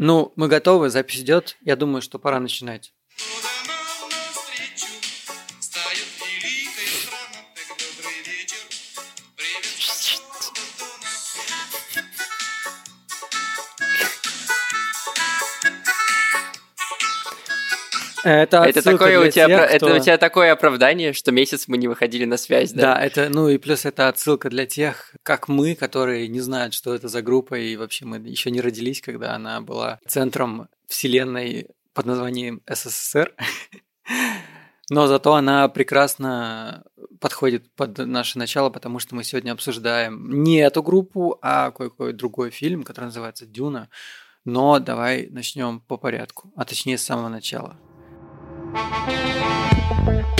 [0.00, 1.56] Ну, мы готовы, запись идет.
[1.60, 2.94] Я думаю, что пора начинать.
[18.24, 19.74] Это, это такое у тебя, тех, кто...
[19.74, 22.94] это у тебя такое оправдание, что месяц мы не выходили на связь, да?
[22.94, 26.94] Да, это, ну и плюс это отсылка для тех, как мы, которые не знают, что
[26.94, 32.06] это за группа, и вообще мы еще не родились, когда она была центром вселенной под
[32.06, 33.34] названием СССР.
[34.90, 36.84] Но зато она прекрасно
[37.20, 42.50] подходит под наше начало, потому что мы сегодня обсуждаем не эту группу, а кое-какой другой
[42.50, 43.90] фильм, который называется «Дюна».
[44.44, 47.76] Но давай начнем по порядку, а точнее с самого начала.
[48.70, 50.37] Thank you.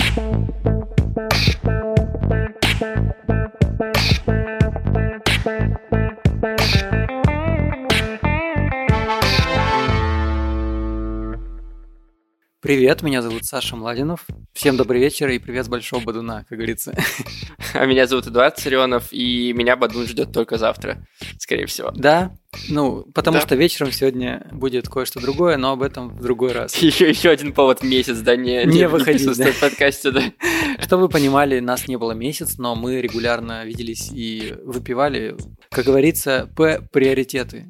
[12.69, 14.27] Привет, меня зовут Саша Младинов.
[14.53, 16.95] Всем добрый вечер и привет с Большого Бадуна, как говорится.
[17.73, 21.03] А меня зовут Эдуард Царионов, и меня Бадун ждет только завтра,
[21.39, 21.89] скорее всего.
[21.89, 22.31] Да,
[22.69, 23.41] ну, потому да.
[23.41, 26.75] что вечером сегодня будет кое-что другое, но об этом в другой раз.
[26.81, 29.51] Еще, еще один повод месяц, да, не, не, не выходить да.
[29.51, 30.21] в подкасте, да.
[30.79, 35.35] Чтобы вы понимали, нас не было месяц, но мы регулярно виделись и выпивали,
[35.71, 37.65] как говорится, по приоритеты.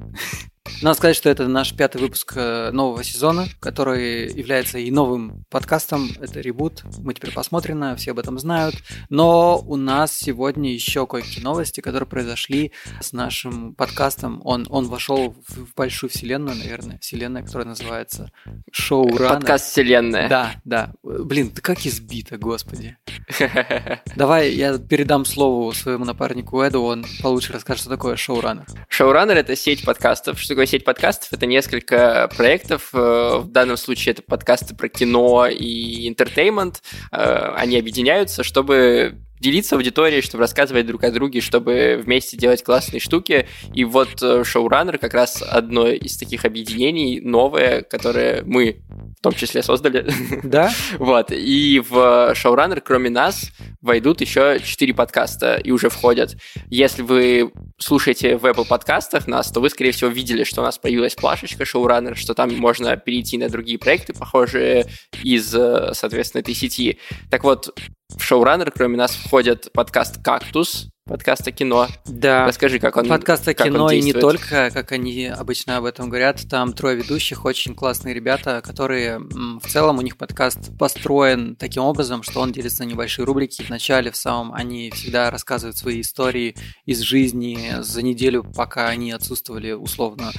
[0.81, 6.09] Надо сказать, что это наш пятый выпуск э, нового сезона, который является и новым подкастом.
[6.20, 6.84] Это ребут.
[7.00, 8.75] Мы теперь посмотрены, все об этом знают.
[9.09, 14.42] Но у нас сегодня еще кое-какие новости, которые произошли с нашим подкастом.
[14.44, 18.31] Он, он вошел в большую вселенную, наверное, вселенная, которая называется
[18.72, 20.30] Шоу Подкаст вселенная.
[20.30, 20.94] Да, да.
[21.03, 22.97] Блин, ты как избито, господи.
[24.16, 28.66] Давай я передам слово своему напарнику Эду, он получше расскажет, что такое шоураннер.
[28.88, 30.40] Шоураннер— это сеть подкастов.
[30.40, 31.32] Что такое сеть подкастов?
[31.32, 32.90] Это несколько проектов.
[32.92, 36.84] Э, в данном случае это подкасты про кино и entertainment.
[37.14, 43.00] Э, они объединяются, чтобы делиться аудиторией, чтобы рассказывать друг о друге, чтобы вместе делать классные
[43.00, 43.48] штуки.
[43.74, 48.81] И вот э, шоураннер как раз одно из таких объединений, новое, которое мы
[49.19, 50.09] в том числе создали.
[50.44, 50.72] Да?
[50.97, 51.31] вот.
[51.31, 56.38] И в шоураннер, кроме нас, войдут еще четыре подкаста и уже входят.
[56.69, 60.78] Если вы слушаете в Apple подкастах нас, то вы, скорее всего, видели, что у нас
[60.78, 64.85] появилась плашечка шоураннер, что там можно перейти на другие проекты, похожие
[65.22, 67.00] из, соответственно, этой сети.
[67.30, 67.78] Так вот,
[68.16, 71.88] в шоураннер, кроме нас, входят подкаст «Кактус», подкаст о кино.
[72.06, 72.46] Да.
[72.46, 76.08] Расскажи, как он Подкаст о как кино и не только, как они обычно об этом
[76.08, 76.47] говорят.
[76.47, 82.22] Там трое ведущих, очень классные ребята, которые в целом у них подкаст построен таким образом,
[82.22, 83.64] что он делится на небольшие рубрики.
[83.64, 86.56] В начале, в самом, они всегда рассказывают свои истории
[86.86, 90.31] из жизни за неделю, пока они отсутствовали условно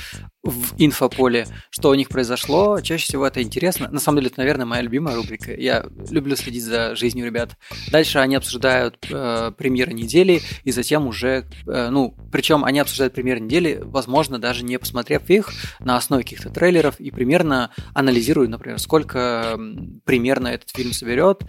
[0.43, 2.81] в инфополе, что у них произошло.
[2.81, 3.89] Чаще всего это интересно.
[3.91, 5.55] На самом деле, это, наверное, моя любимая рубрика.
[5.55, 7.57] Я люблю следить за жизнью ребят.
[7.91, 13.41] Дальше они обсуждают э, премьеры недели, и затем уже, э, ну, причем они обсуждают премьеры
[13.41, 19.59] недели, возможно, даже не посмотрев их на основе каких-то трейлеров, и примерно анализируют, например, сколько
[20.05, 21.43] примерно этот фильм соберет,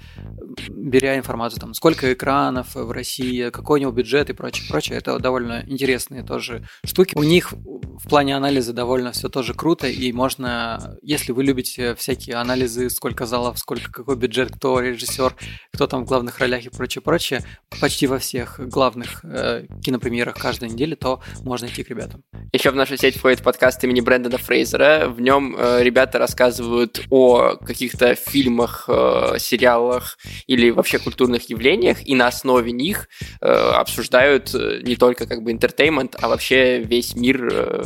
[0.70, 4.98] беря информацию, там, сколько экранов в России, какой у него бюджет и прочее, прочее.
[4.98, 7.14] Это довольно интересные тоже штуки.
[7.16, 12.38] У них в плане анализа довольно все тоже круто, и можно, если вы любите всякие
[12.38, 15.36] анализы, сколько залов, сколько какой бюджет, кто режиссер,
[15.72, 17.44] кто там в главных ролях и прочее, прочее,
[17.80, 22.24] почти во всех главных э, кинопремьерах каждой недели, то можно идти к ребятам.
[22.54, 25.10] Еще в нашу сеть входит подкаст имени Брэндона Фрейзера.
[25.10, 30.18] В нем э, ребята рассказывают о каких-то фильмах, э, сериалах
[30.48, 33.10] или вообще культурных явлениях, и на основе них
[33.42, 37.84] э, обсуждают э, не только как бы entertainment, а вообще весь мир, э,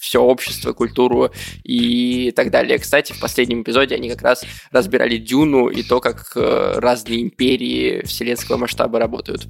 [0.00, 1.30] все общество, культуру
[1.64, 2.78] и так далее.
[2.78, 8.04] Кстати, в последнем эпизоде они как раз разбирали Дюну и то, как э, разные империи
[8.04, 9.48] вселенского масштаба работают.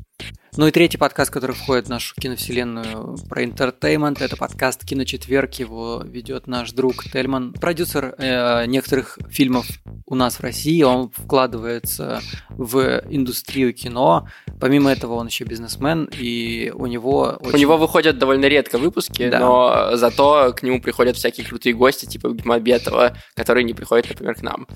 [0.59, 5.53] Ну и третий подкаст, который входит в нашу киновселенную про entertainment, это подкаст «Киночетверг».
[5.55, 9.67] Его ведет наш друг Тельман, продюсер э, некоторых фильмов
[10.07, 10.83] у нас в России.
[10.83, 14.29] Он вкладывается в индустрию кино.
[14.59, 17.37] Помимо этого, он еще бизнесмен, и у него...
[17.39, 17.57] Очень...
[17.57, 19.41] У него выходят довольно редко выпуски, да.
[19.41, 24.41] но зато к нему приходят всякие крутые гости, типа Бимабетова, которые не приходят, например, к
[24.41, 24.67] нам.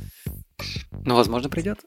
[1.06, 1.78] Ну, возможно, придет.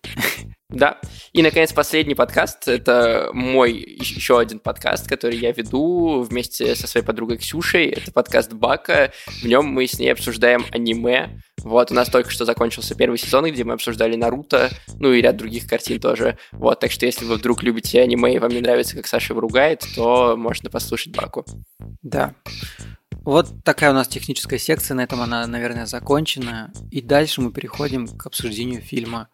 [0.74, 1.00] Да.
[1.34, 2.68] И, наконец, последний подкаст.
[2.68, 7.90] Это мой еще один подкаст, который я веду вместе со своей подругой Ксюшей.
[7.90, 9.12] Это подкаст Бака.
[9.42, 11.40] В нем мы с ней обсуждаем аниме.
[11.60, 15.38] Вот, у нас только что закончился первый сезон, где мы обсуждали Наруто, ну и ряд
[15.38, 16.38] других картин тоже.
[16.52, 19.42] Вот, так что если вы вдруг любите аниме и вам не нравится, как Саша его
[19.42, 21.46] ругает, то можно послушать Баку.
[22.02, 22.34] Да.
[23.24, 26.74] Вот такая у нас техническая секция, на этом она, наверное, закончена.
[26.92, 29.30] И дальше мы переходим к обсуждению фильма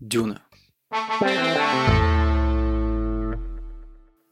[0.00, 0.40] «Дюна».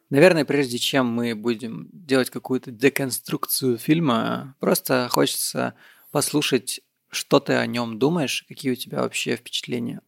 [0.09, 5.75] Наверное, прежде чем мы будем делать какую-то деконструкцию фильма, просто хочется
[6.13, 6.81] послушать,
[7.11, 10.01] что ты о нем думаешь, какие у тебя вообще впечатления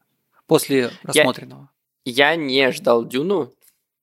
[0.47, 1.71] после просмотренного.
[2.05, 3.55] Я, я не ждал Дюну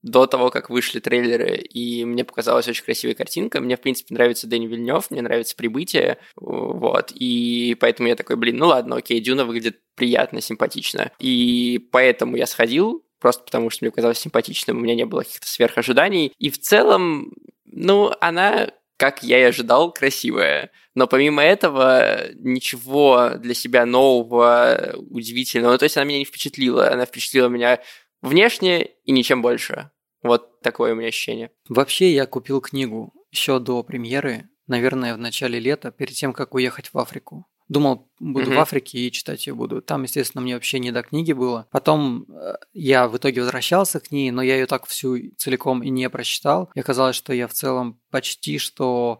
[0.05, 3.59] до того, как вышли трейлеры, и мне показалась очень красивая картинка.
[3.59, 8.57] Мне, в принципе, нравится Дэнни Вильнев, мне нравится «Прибытие», вот, и поэтому я такой, блин,
[8.57, 11.11] ну ладно, окей, Дюна выглядит приятно, симпатично.
[11.17, 15.47] И поэтому я сходил, просто потому что мне казалось симпатичным, у меня не было каких-то
[15.47, 16.31] сверхожиданий.
[16.37, 17.33] И в целом,
[17.65, 20.69] ну, она, как я и ожидал, красивая.
[20.93, 25.71] Но помимо этого, ничего для себя нового, удивительного.
[25.71, 26.91] Ну, то есть она меня не впечатлила.
[26.91, 27.81] Она впечатлила меня
[28.21, 29.89] внешне и ничем больше.
[30.25, 31.51] Вот такое у меня ощущение.
[31.69, 36.89] Вообще, я купил книгу еще до премьеры, наверное, в начале лета, перед тем, как уехать
[36.91, 37.45] в Африку.
[37.67, 38.55] Думал, буду mm-hmm.
[38.55, 39.81] в Африке и читать ее буду.
[39.81, 41.67] Там, естественно, мне вообще не до книги было.
[41.71, 45.89] Потом э, я в итоге возвращался к ней, но я ее так всю целиком и
[45.89, 46.69] не прочитал.
[46.75, 49.19] И оказалось, что я в целом почти что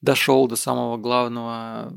[0.00, 1.92] дошел до самого главного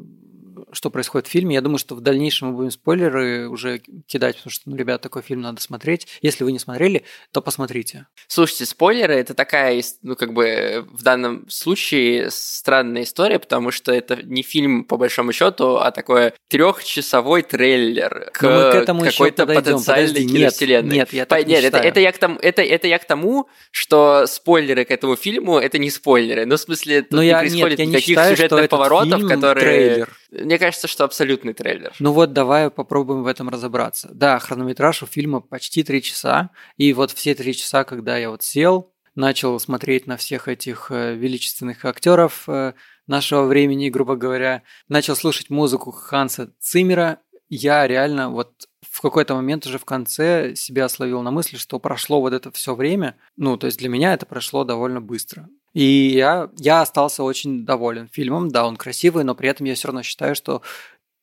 [0.72, 1.56] что происходит в фильме.
[1.56, 5.22] Я думаю, что в дальнейшем мы будем спойлеры уже кидать, потому что, ну, ребят, такой
[5.22, 6.08] фильм надо смотреть.
[6.22, 8.08] Если вы не смотрели, то посмотрите.
[8.28, 14.22] Слушайте, спойлеры– это такая, ну, как бы в данном случае странная история, потому что это
[14.24, 20.96] не фильм, по большому счету, а такой трехчасовой трейлер к, к какой-то потенциальной Подожди, киновселенной.
[20.96, 23.06] Нет, нет, я так нет, не это, это, я к тому, это, это я к
[23.06, 26.46] тому, что спойлеры к этому фильму– это не спойлеры.
[26.46, 29.28] Ну, в смысле, тут Но не я, происходит нет, я никаких не считаю, сюжетных поворотов,
[29.28, 29.62] которые…
[29.62, 30.18] Трейлер.
[30.32, 31.94] Мне кажется, что абсолютный трейлер.
[32.00, 34.10] Ну вот, давай попробуем в этом разобраться.
[34.14, 38.42] Да, хронометраж у фильма почти три часа, и вот все три часа, когда я вот
[38.42, 42.74] сел, начал смотреть на всех этих э, величественных актеров э,
[43.08, 47.20] нашего времени, грубо говоря, начал слушать музыку Ханса Циммера,
[47.50, 52.22] я реально вот в какой-то момент уже в конце себя словил на мысли, что прошло
[52.22, 53.18] вот это все время.
[53.36, 55.50] Ну, то есть для меня это прошло довольно быстро.
[55.74, 58.50] И я, я остался очень доволен фильмом.
[58.50, 60.62] Да, он красивый, но при этом я все равно считаю, что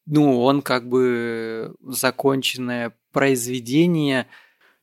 [0.06, 4.27] ну, он как бы законченное произведение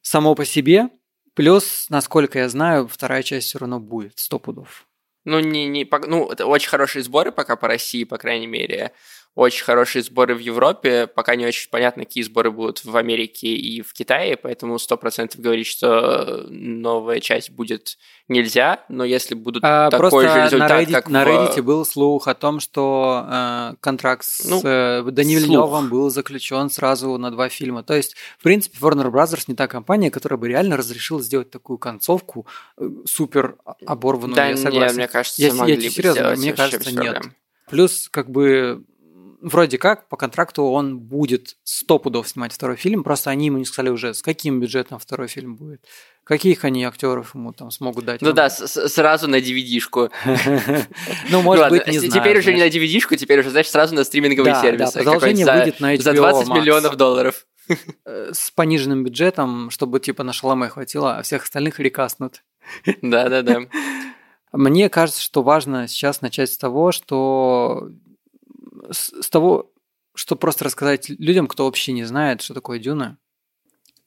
[0.02, 0.90] само по себе.
[1.34, 4.88] Плюс, насколько я знаю, вторая часть все равно будет, сто пудов.
[5.26, 8.92] Ну, не, не, ну, это очень хорошие сборы пока по России, по крайней мере
[9.36, 13.82] очень хорошие сборы в Европе, пока не очень понятно, какие сборы будут в Америке и
[13.82, 17.98] в Китае, поэтому сто процентов говорить, что новая часть будет
[18.30, 21.66] нельзя, но если будут а, такой же результат, на Reddit, как на Reddit в...
[21.66, 27.30] был слух о том, что э, контракт с ну, э, Данилевым был заключен сразу на
[27.30, 27.84] два фильма.
[27.84, 31.78] То есть, в принципе, Warner Brothers не та компания, которая бы реально разрешила сделать такую
[31.78, 32.48] концовку
[32.78, 34.36] э, супер оборванную.
[34.36, 34.88] Да, я согласен.
[34.88, 37.22] Нет, мне кажется, я, могли я, серьезно, мне кажется, нет.
[37.70, 38.86] Плюс, как бы
[39.46, 43.66] вроде как по контракту он будет сто пудов снимать второй фильм, просто они ему не
[43.66, 45.86] сказали уже, с каким бюджетом второй фильм будет.
[46.24, 48.22] Каких они актеров ему там смогут дать?
[48.22, 50.10] Ну да, сразу на DVD-шку.
[51.30, 52.12] Ну, может быть, не знаю.
[52.12, 54.92] Теперь уже не на DVD-шку, теперь уже, значит, сразу на стриминговый сервис.
[54.94, 57.46] Да, продолжение будет на HBO За 20 миллионов долларов.
[58.06, 62.44] Э, с пониженным бюджетом, чтобы типа на Шаломе хватило, а всех остальных рекаснут.
[63.02, 63.62] Да-да-да.
[64.52, 67.90] Мне кажется, что важно сейчас начать с того, что
[68.92, 69.72] с, с того,
[70.16, 73.18] что просто рассказать людям, кто вообще не знает, что такое Дюна.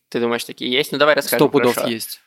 [0.09, 0.93] Ты думаешь, такие есть?
[0.93, 1.39] Ну давай расскажем.
[1.39, 1.93] Сто пудов хорошо.
[1.93, 2.21] есть.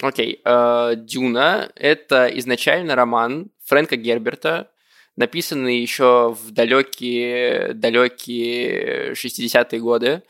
[0.00, 0.40] Окей.
[0.44, 0.92] Okay.
[0.92, 4.70] Э, Дюна– это изначально роман Фрэнка Герберта,
[5.16, 10.22] написанный еще в далекие, далекие 60-е годы.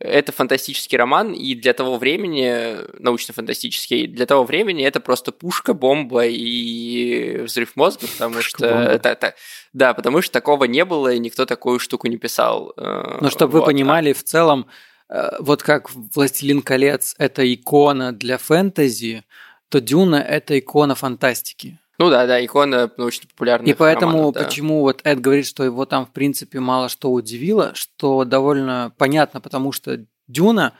[0.00, 6.26] Это фантастический роман, и для того времени, научно-фантастический, для того времени это просто пушка, бомба
[6.26, 8.98] и взрыв мозга, потому пушка, что...
[9.02, 9.34] Да, да,
[9.72, 12.72] да, потому что такого не было, и никто такую штуку не писал.
[12.76, 14.14] Э, Но чтобы вот, вы понимали, а...
[14.14, 14.66] в целом,
[15.08, 19.22] э, вот как «Властелин колец»— это икона для фэнтези,
[19.68, 21.78] то «Дюна»— это икона фантастики.
[21.98, 24.44] Ну да, да, икона научно-популярных И поэтому романов, да.
[24.44, 29.40] почему вот Эд говорит, что его там, в принципе, мало что удивило, что довольно понятно,
[29.40, 30.72] потому что Дюна...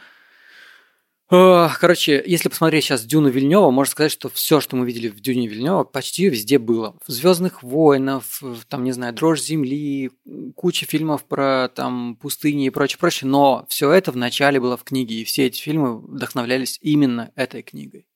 [1.28, 5.48] Короче, если посмотреть сейчас Дюну Вильнева, можно сказать, что все, что мы видели в Дюне
[5.48, 6.96] Вильнева, почти везде было.
[7.04, 8.22] В Звездных войнах,
[8.68, 10.12] там, не знаю, Дрожь Земли,
[10.54, 13.28] куча фильмов про там пустыни и прочее, прочее.
[13.28, 17.62] Но все это в начале было в книге, и все эти фильмы вдохновлялись именно этой
[17.62, 18.06] книгой.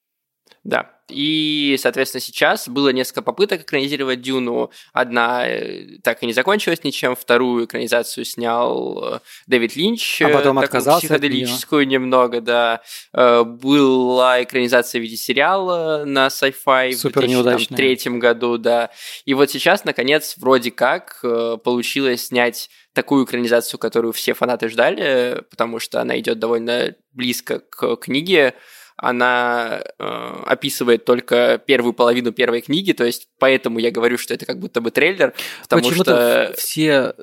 [0.68, 0.90] Да.
[1.08, 4.70] И, соответственно, сейчас было несколько попыток экранизировать Дюну.
[4.92, 10.20] Одна э, так и не закончилась ничем, вторую экранизацию снял э, Дэвид Линч.
[10.20, 12.82] А потом отказался психоделическую немного, да.
[13.14, 18.90] Э, была экранизация в виде сериала на Sci-Fi Супер в 2003 году, да.
[19.24, 21.24] И вот сейчас, наконец, вроде как
[21.64, 27.96] получилось снять такую экранизацию, которую все фанаты ждали, потому что она идет довольно близко к
[27.96, 28.52] книге
[28.98, 34.44] она э, описывает только первую половину первой книги, то есть поэтому я говорю, что это
[34.44, 37.22] как будто бы трейлер, потому Почему-то что все э,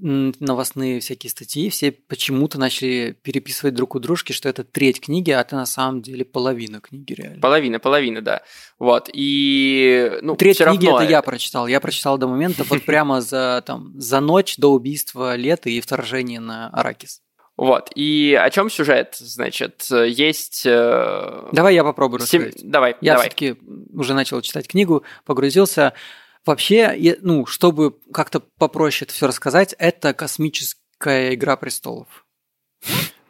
[0.00, 5.40] новостные всякие статьи, все почему-то начали переписывать друг у дружки, что это треть книги, а
[5.40, 7.40] это на самом деле половина книги реально.
[7.40, 8.42] Половина, половина, да.
[8.78, 10.18] Вот, и...
[10.22, 11.02] Ну, треть книги равно...
[11.02, 11.66] это я прочитал.
[11.66, 16.38] Я прочитал до момента вот прямо за, там, за ночь до убийства Лета и вторжения
[16.38, 17.22] на Аракис.
[17.58, 17.90] Вот.
[17.96, 19.16] И о чем сюжет?
[19.18, 20.62] Значит, есть...
[20.64, 22.54] Э, давай я попробую рассказать.
[22.62, 23.26] Давай, Я давай.
[23.26, 23.56] все-таки
[23.92, 25.92] уже начал читать книгу, погрузился.
[26.46, 32.24] Вообще, ну, чтобы как-то попроще это все рассказать, это космическая игра престолов.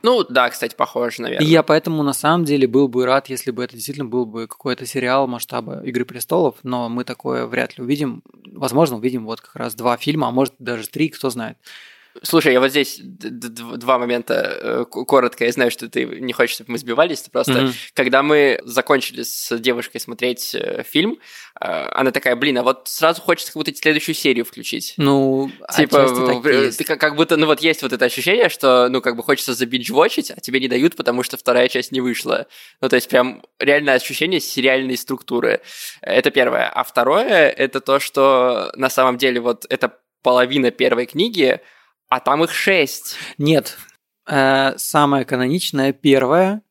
[0.03, 1.47] Ну, да, кстати, похоже, наверное.
[1.47, 4.47] И я поэтому на самом деле был бы рад, если бы это действительно был бы
[4.47, 8.23] какой-то сериал масштаба Игры престолов, но мы такое вряд ли увидим.
[8.53, 11.57] Возможно, увидим вот как раз два фильма, а может даже три, кто знает.
[12.23, 15.45] Слушай, я вот здесь два момента э, коротко.
[15.45, 17.21] Я знаю, что ты не хочешь, чтобы мы сбивались.
[17.23, 17.75] Просто mm-hmm.
[17.95, 21.19] когда мы закончили с девушкой смотреть э, фильм,
[21.61, 24.95] э, она такая, блин, а вот сразу хочется как будто следующую серию включить.
[24.97, 26.41] Ну, типа,
[26.77, 29.55] ты как, как будто, ну вот есть вот это ощущение, что, ну, как бы хочется
[29.55, 32.47] забинж-вотчить, а тебе не дают, потому что вторая часть не вышла.
[32.81, 35.61] Ну, то есть прям реальное ощущение сериальной структуры.
[36.01, 36.69] Это первое.
[36.69, 41.61] А второе, это то, что на самом деле вот это половина первой книги,
[42.09, 43.17] а там их шесть.
[43.39, 43.77] Нет.
[44.27, 46.63] Э, самая каноничная первая.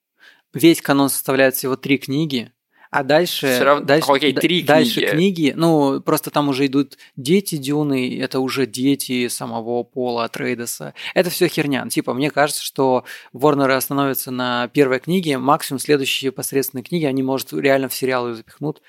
[0.53, 2.51] Весь канон составляет всего три книги.
[2.89, 3.85] А дальше, равно...
[3.85, 5.11] дальше, Окей, три дальше книги.
[5.11, 10.93] книги, ну, просто там уже идут дети Дюны, это уже дети самого Пола Трейдеса.
[11.13, 11.83] Это все херня.
[11.83, 13.03] Ну, типа, мне кажется, что
[13.33, 18.81] Ворнеры остановятся на первой книге, максимум следующие посредственные книги они, может, реально в сериалы запихнут.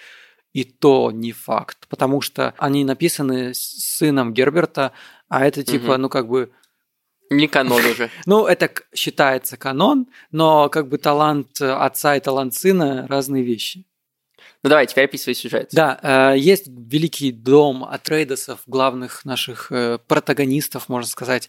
[0.55, 4.93] И то не факт, потому что они написаны сыном Герберта,
[5.29, 5.99] а это типа, угу.
[5.99, 6.51] ну как бы...
[7.31, 8.11] Не канон уже.
[8.27, 13.85] ну, это считается канон, но как бы талант отца и талант сына– разные вещи.
[14.63, 15.69] Ну давай, теперь описывай сюжет.
[15.73, 21.49] Да, э, есть великий дом Атрейдесов, главных наших э, протагонистов, можно сказать.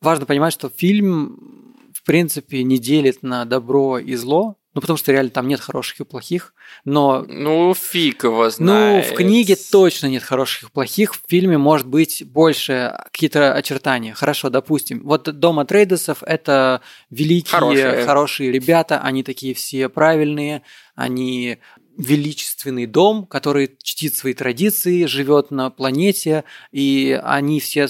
[0.00, 5.10] Важно понимать, что фильм, в принципе, не делит на добро и зло, ну, потому что
[5.10, 6.52] реально там нет хороших и плохих,
[6.84, 7.24] но...
[7.26, 9.06] Ну, фиг его знает.
[9.06, 14.12] Ну, в книге точно нет хороших и плохих, в фильме может быть больше какие-то очертания.
[14.12, 15.00] Хорошо, допустим.
[15.02, 18.04] Вот Дом Атрейдесов– это великие, хорошие.
[18.04, 20.60] хорошие ребята, они такие все правильные,
[20.94, 21.56] они
[21.96, 27.88] величественный дом, который чтит свои традиции, живет на планете, и они все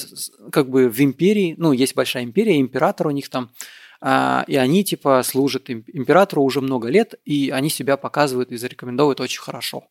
[0.52, 3.50] как бы в империи, ну, есть большая империя, император у них там,
[4.03, 9.41] и они типа служат императору уже много лет, и они себя показывают и зарекомендуют очень
[9.41, 9.85] хорошо.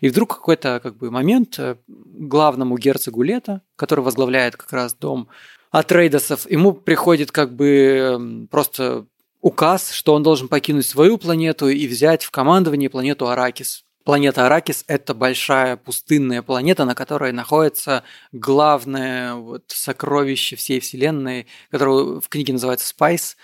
[0.00, 5.28] И вдруг какой-то как бы момент э, главному герцогу Лета, который возглавляет как раз дом
[5.70, 9.06] Атрейдосов, ему приходит как бы просто
[9.40, 13.84] указ, что он должен покинуть свою планету и взять в командование планету Аракис.
[14.04, 22.20] Планета Аракис– это большая пустынная планета, на которой находится главное вот сокровище всей Вселенной, которое
[22.20, 23.36] в книге называется Spice.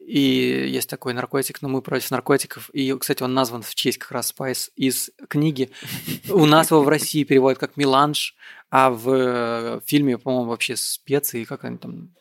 [0.00, 2.70] И есть такой наркотик, но мы против наркотиков.
[2.70, 5.70] И, кстати, он назван в честь как раз Spice из книги.
[6.30, 8.36] У нас его в России переводят как меланж,
[8.70, 12.14] а в фильме, по-моему, вообще специи, как они там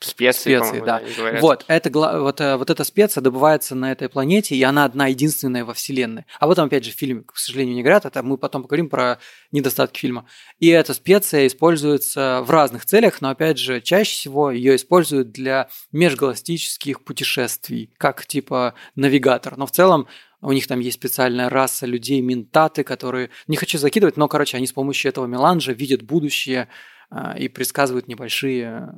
[0.00, 1.02] Специи, специи да.
[1.40, 5.64] вот, это, вот, э, вот эта специя добывается на этой планете, и она одна единственная
[5.64, 6.24] во Вселенной.
[6.38, 8.88] А вот там, опять же, в фильме, к сожалению, не говорят, это мы потом поговорим
[8.88, 9.18] про
[9.50, 10.26] недостатки фильма.
[10.58, 15.68] И эта специя используется в разных целях, но, опять же, чаще всего ее используют для
[15.92, 19.56] межгалактических путешествий, как типа навигатор.
[19.56, 20.06] Но в целом
[20.40, 23.30] у них там есть специальная раса людей, ментаты, которые...
[23.46, 26.68] Не хочу закидывать, но, короче, они с помощью этого меланжа видят будущее
[27.10, 28.94] а, и предсказывают небольшие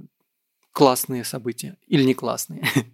[0.74, 2.68] классные события или не классные.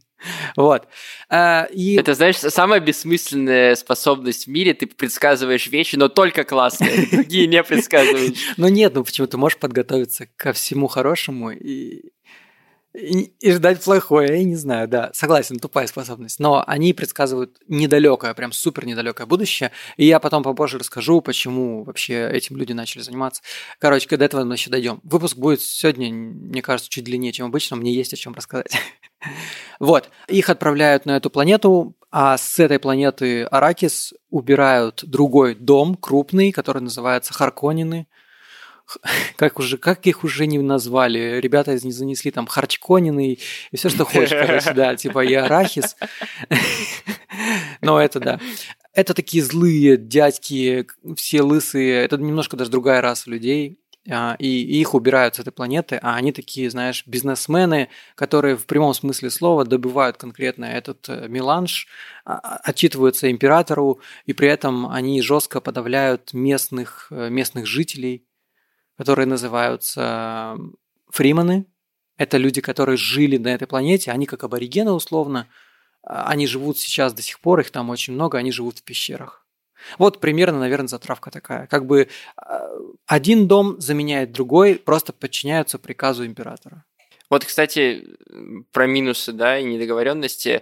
[0.54, 0.86] Вот.
[1.30, 1.94] А, и...
[1.94, 4.74] Это, знаешь, самая бессмысленная способность в мире.
[4.74, 7.06] Ты предсказываешь вещи, но только классные.
[7.10, 8.36] Другие не предсказываешь.
[8.58, 9.26] Ну нет, ну почему?
[9.28, 12.10] Ты можешь подготовиться ко всему хорошему и
[12.92, 15.10] и, ждать плохое, я не знаю, да.
[15.12, 16.40] Согласен, тупая способность.
[16.40, 19.70] Но они предсказывают недалекое, прям супер недалекое будущее.
[19.96, 23.42] И я потом попозже расскажу, почему вообще этим люди начали заниматься.
[23.78, 25.00] Короче, до этого мы еще дойдем.
[25.04, 27.76] Выпуск будет сегодня, мне кажется, чуть длиннее, чем обычно.
[27.76, 28.72] Мне есть о чем рассказать.
[29.78, 30.08] Вот.
[30.28, 31.94] Их отправляют на эту планету.
[32.10, 38.06] а с этой планеты Аракис убирают другой дом, крупный, который называется Харконины.
[39.36, 41.40] Как, уже, как их уже не назвали?
[41.40, 43.38] Ребята не занесли там Харчконины
[43.70, 45.96] и все, что хочешь, короче, да, типа и Арахис.
[47.80, 48.40] Но это да.
[48.92, 52.02] Это такие злые дядьки, все лысые.
[52.04, 53.80] Это немножко даже другая раса людей.
[54.08, 58.94] А, и их убирают с этой планеты, а они такие, знаешь, бизнесмены, которые в прямом
[58.94, 61.86] смысле слова добивают конкретно этот э, меланж,
[62.24, 68.24] а, отчитываются императору, и при этом они жестко подавляют местных, э, местных жителей,
[69.00, 70.58] которые называются
[71.08, 71.64] фриманы.
[72.18, 75.48] Это люди, которые жили на этой планете, они как аборигены условно,
[76.02, 79.46] они живут сейчас до сих пор, их там очень много, они живут в пещерах.
[79.96, 81.66] Вот примерно, наверное, затравка такая.
[81.66, 82.68] Как бы а,
[83.06, 86.84] один дом заменяет другой, просто подчиняются приказу императора.
[87.30, 88.06] Вот, кстати,
[88.70, 90.60] про минусы, да, и недоговоренности.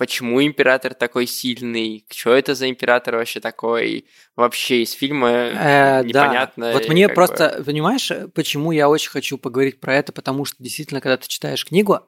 [0.00, 2.06] Почему император такой сильный?
[2.08, 4.06] Что это за император вообще такой?
[4.34, 6.68] Вообще из фильма э, непонятно.
[6.68, 6.72] Да.
[6.72, 7.64] Вот мне просто, бы...
[7.64, 12.00] понимаешь, почему я очень хочу поговорить про это, потому что действительно, когда ты читаешь книгу,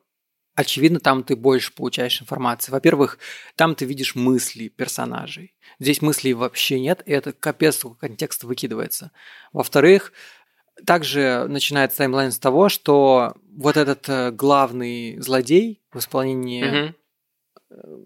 [0.55, 2.73] очевидно, там ты больше получаешь информации.
[2.73, 3.19] Во-первых,
[3.57, 5.55] там ты видишь мысли персонажей.
[5.79, 9.13] Здесь мыслей вообще нет, и это капец, сколько контекста выкидывается.
[9.53, 10.15] Во-вторых,
[10.87, 16.95] также начинается таймлайн с того, что вот этот э, главный злодей в исполнении mm-hmm.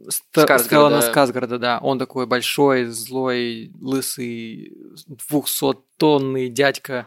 [0.08, 4.72] Скалана Сказгарда, да, он такой большой, злой, лысый,
[5.06, 7.06] двухсоттонный дядька,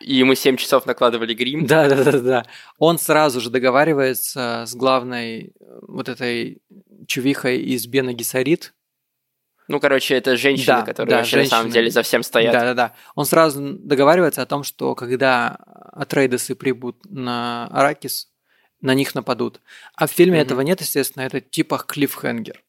[0.00, 1.66] и мы 7 часов накладывали грим.
[1.66, 2.46] Да, да, да, да.
[2.78, 6.60] Он сразу же договаривается с главной э, вот этой
[7.06, 8.74] чувихой из Бена Гисарит.
[9.68, 11.56] Ну, короче, это женщины, да, которые да, вообще женщины.
[11.56, 12.52] на самом деле за всем стоят.
[12.52, 12.92] Да, да, да.
[13.14, 15.56] Он сразу договаривается о том, что когда
[15.92, 18.31] Атрейдесы прибудут на Аракис,
[18.82, 19.60] на них нападут.
[19.94, 20.42] А в фильме mm-hmm.
[20.42, 22.62] этого нет, естественно, это типа клиффхенгер.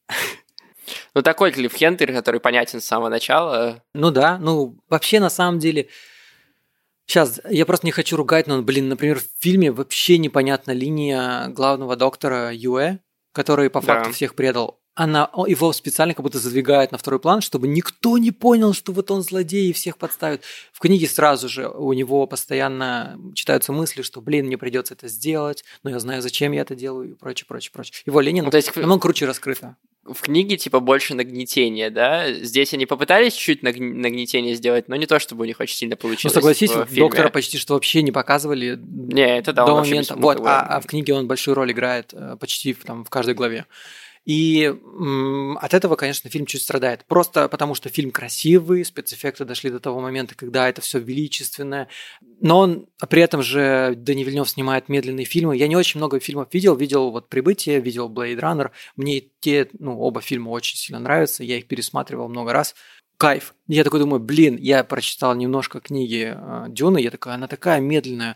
[1.16, 3.84] Ну, такой клиффхенгер, который понятен с самого начала.
[3.94, 5.90] Ну да, ну вообще на самом деле
[7.06, 11.96] Сейчас, я просто не хочу ругать, но, блин, например, в фильме вообще непонятна линия главного
[11.96, 13.00] доктора Юэ,
[13.34, 14.14] который по факту да.
[14.14, 14.80] всех предал.
[14.96, 19.10] Она его специально как будто задвигает на второй план, чтобы никто не понял, что вот
[19.10, 20.44] он злодей и всех подставит.
[20.72, 25.64] В книге сразу же у него постоянно читаются мысли, что, блин, мне придется это сделать,
[25.84, 28.04] но я знаю, зачем я это делаю и прочее, прочее, прочее.
[28.06, 32.32] Его линия ну, то есть, намного круче раскрыта в книге типа больше нагнетения, да?
[32.34, 35.96] Здесь они попытались чуть-чуть нагн- нагнетение сделать, но не то, чтобы у них очень сильно
[35.96, 36.36] получилось.
[36.36, 40.16] Ну, согласись, доктора почти что вообще не показывали не, это да, до момента.
[40.16, 43.66] Вот, а, а в книге он большую роль играет э, почти там, в каждой главе.
[44.26, 44.74] И
[45.60, 47.06] от этого, конечно, фильм чуть страдает.
[47.06, 51.90] Просто потому, что фильм красивый, спецэффекты дошли до того момента, когда это все величественное.
[52.40, 55.58] Но он при этом же Дани Вильнев снимает медленные фильмы.
[55.58, 56.76] Я не очень много фильмов видел.
[56.76, 58.72] Видел вот «Прибытие», видел «Blade Runner».
[58.96, 61.44] Мне те, ну, оба фильма очень сильно нравятся.
[61.44, 62.76] Я их пересматривал много раз
[63.18, 63.56] кайф.
[63.68, 68.36] Я такой думаю, блин, я прочитал немножко книги э, Дюны, я такой, она такая медленная,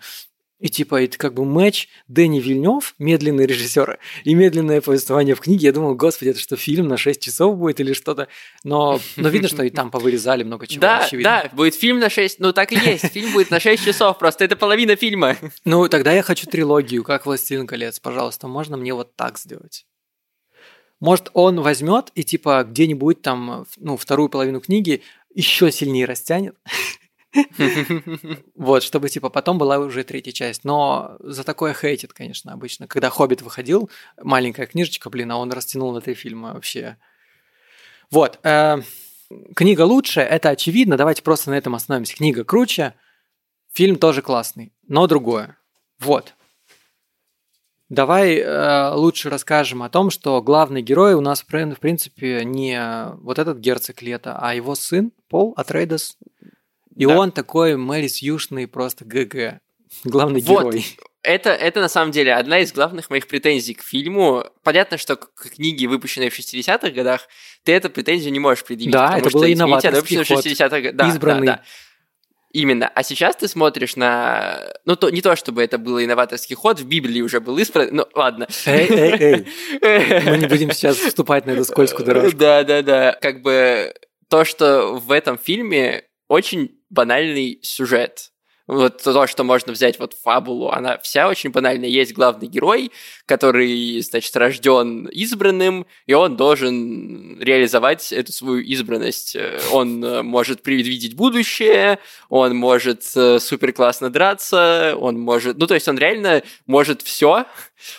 [0.59, 5.67] и типа, это как бы матч Дэнни Вильнев, медленный режиссер, и медленное повествование в книге.
[5.67, 8.27] Я думал, господи, это что, фильм на 6 часов будет или что-то?
[8.63, 10.81] Но, но видно, что и там повырезали много чего.
[10.81, 11.43] Да, очевидно.
[11.43, 14.45] да, будет фильм на 6, ну так и есть, фильм будет на 6 часов, просто
[14.45, 15.37] это половина фильма.
[15.63, 17.99] Ну, тогда я хочу трилогию, как «Властелин колец».
[17.99, 19.85] Пожалуйста, можно мне вот так сделать?
[20.99, 25.03] Может, он возьмет и типа где-нибудь там, ну, вторую половину книги
[25.35, 26.55] еще сильнее растянет,
[28.55, 30.63] Вот, чтобы, типа, потом была уже третья часть.
[30.63, 32.87] Но за такое хейтит, конечно, обычно.
[32.87, 33.89] Когда «Хоббит» выходил,
[34.21, 36.97] маленькая книжечка, блин, а он растянул на три фильма вообще.
[38.11, 38.39] Вот.
[38.43, 38.81] Э,
[39.55, 40.97] книга лучше, это очевидно.
[40.97, 42.15] Давайте просто на этом остановимся.
[42.15, 42.93] Книга круче,
[43.73, 45.57] фильм тоже классный, но другое.
[45.99, 46.33] Вот.
[47.89, 53.39] Давай э, лучше расскажем о том, что главный герой у нас, в принципе, не вот
[53.39, 56.17] этот герцог Лето, а его сын Пол Атрейдес,
[56.97, 57.17] и да.
[57.17, 59.59] он такой Мэрис Юшный просто ГГ.
[60.03, 60.73] Главный вот.
[60.73, 60.85] герой.
[61.21, 64.45] Это, это на самом деле одна из главных моих претензий к фильму.
[64.63, 67.27] Понятно, что к книге, выпущенной в 60-х годах,
[67.63, 68.93] ты эту претензию не можешь предъявить.
[68.93, 70.45] Да, это было инноваторский ход.
[70.45, 70.93] 60-х...
[70.93, 71.47] Да, избранный.
[71.47, 71.63] Да, да.
[72.53, 72.87] Именно.
[72.87, 74.73] А сейчас ты смотришь на...
[74.85, 78.07] Ну, то, не то, чтобы это был инноваторский ход, в Библии уже был избран, ну,
[78.15, 78.47] ладно.
[78.65, 79.47] Эй, эй,
[79.81, 80.31] эй.
[80.31, 82.37] Мы не будем сейчас вступать на эту скользкую дорожку.
[82.37, 83.17] Да, да, да.
[83.21, 83.93] Как бы
[84.29, 88.31] то, что в этом фильме очень банальный сюжет.
[88.67, 91.87] Вот то, что можно взять вот фабулу, она вся очень банальная.
[91.87, 92.91] Есть главный герой,
[93.25, 99.37] который, значит, рожден избранным, и он должен реализовать эту свою избранность.
[99.71, 101.99] Он э, может предвидеть будущее,
[102.29, 105.57] он может э, супер классно драться, он может...
[105.57, 107.45] Ну, то есть он реально может все.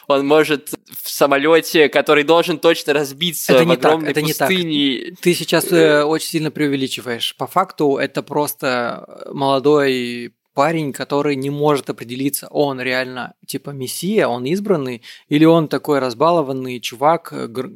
[0.06, 4.64] Он может в самолете, который должен точно разбиться это в не огромной так, это пустыне.
[4.64, 5.20] Не так.
[5.20, 7.36] Ты сейчас э, очень сильно преувеличиваешь.
[7.36, 14.44] По факту это просто молодой парень, который не может определиться, он реально типа мессия, он
[14.44, 17.70] избранный, или он такой разбалованный чувак, э, гр...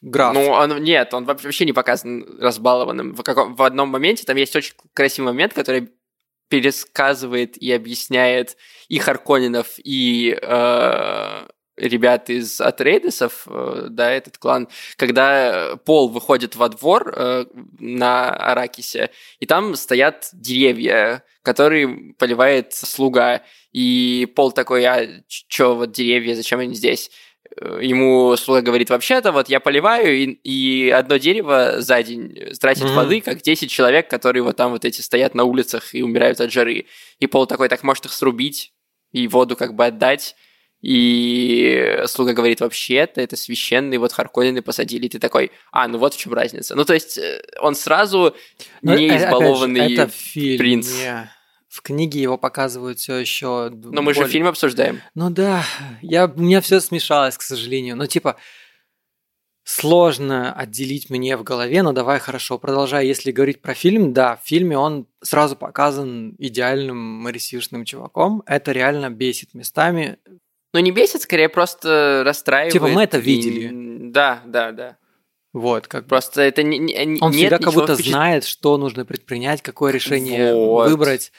[0.00, 0.32] граф.
[0.32, 3.14] Ну, он, нет, он вообще не показан разбалованным.
[3.14, 5.90] В, каком, в одном моменте там есть очень красивый момент, который
[6.48, 8.56] пересказывает и объясняет
[8.88, 16.68] и Харконинов, и э, ребят из Атрейдесов, э, да, этот клан, когда Пол выходит во
[16.68, 17.44] двор э,
[17.78, 19.10] на Аракисе,
[19.40, 26.60] и там стоят деревья, которые поливает слуга, и Пол такой, а чё, вот деревья, зачем
[26.60, 27.10] они здесь?
[27.60, 32.84] Э, ему слуга говорит, вообще-то вот я поливаю, и, и одно дерево за день тратит
[32.84, 32.94] mm-hmm.
[32.94, 36.52] воды, как 10 человек, которые вот там вот эти стоят на улицах и умирают от
[36.52, 36.86] жары.
[37.18, 38.72] И Пол такой, так может их срубить
[39.12, 40.34] и воду как бы отдать.
[40.84, 45.06] И слуга говорит, вообще-то это священный, вот Харконины посадили.
[45.06, 46.74] И ты такой, а, ну вот в чем разница.
[46.74, 48.36] Ну, то есть э, он сразу
[48.82, 50.92] Но, не избалованный же, это фильм, принц.
[50.92, 51.32] Не.
[51.70, 53.70] В книге его показывают все еще.
[53.70, 54.24] Но мы более...
[54.26, 55.00] же фильм обсуждаем.
[55.14, 55.64] Ну да,
[56.02, 57.96] я, у меня все смешалось, к сожалению.
[57.96, 58.36] Ну, типа,
[59.64, 64.46] сложно отделить мне в голове, но давай хорошо, продолжая, если говорить про фильм, да, в
[64.46, 70.18] фильме он сразу показан идеальным марисишным чуваком, это реально бесит местами,
[70.74, 72.72] ну, не бесит, скорее просто расстраивает.
[72.72, 73.68] Типа мы это видели.
[73.68, 74.10] И...
[74.10, 74.96] Да, да, да.
[75.52, 78.10] Вот, как Просто это не, не Он всегда как будто впечат...
[78.10, 80.90] знает, что нужно предпринять, какое решение вот.
[80.90, 81.30] выбрать.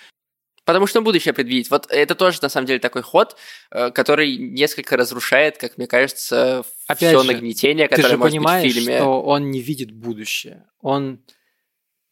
[0.64, 1.70] Потому что будущее предвидеть.
[1.70, 3.36] Вот это тоже, на самом деле, такой ход,
[3.72, 6.64] э, который несколько разрушает, как мне кажется,
[6.96, 8.98] все нагнетение, которое ты же может понимаешь, быть в фильме.
[9.00, 10.66] что он не видит будущее.
[10.80, 11.20] Он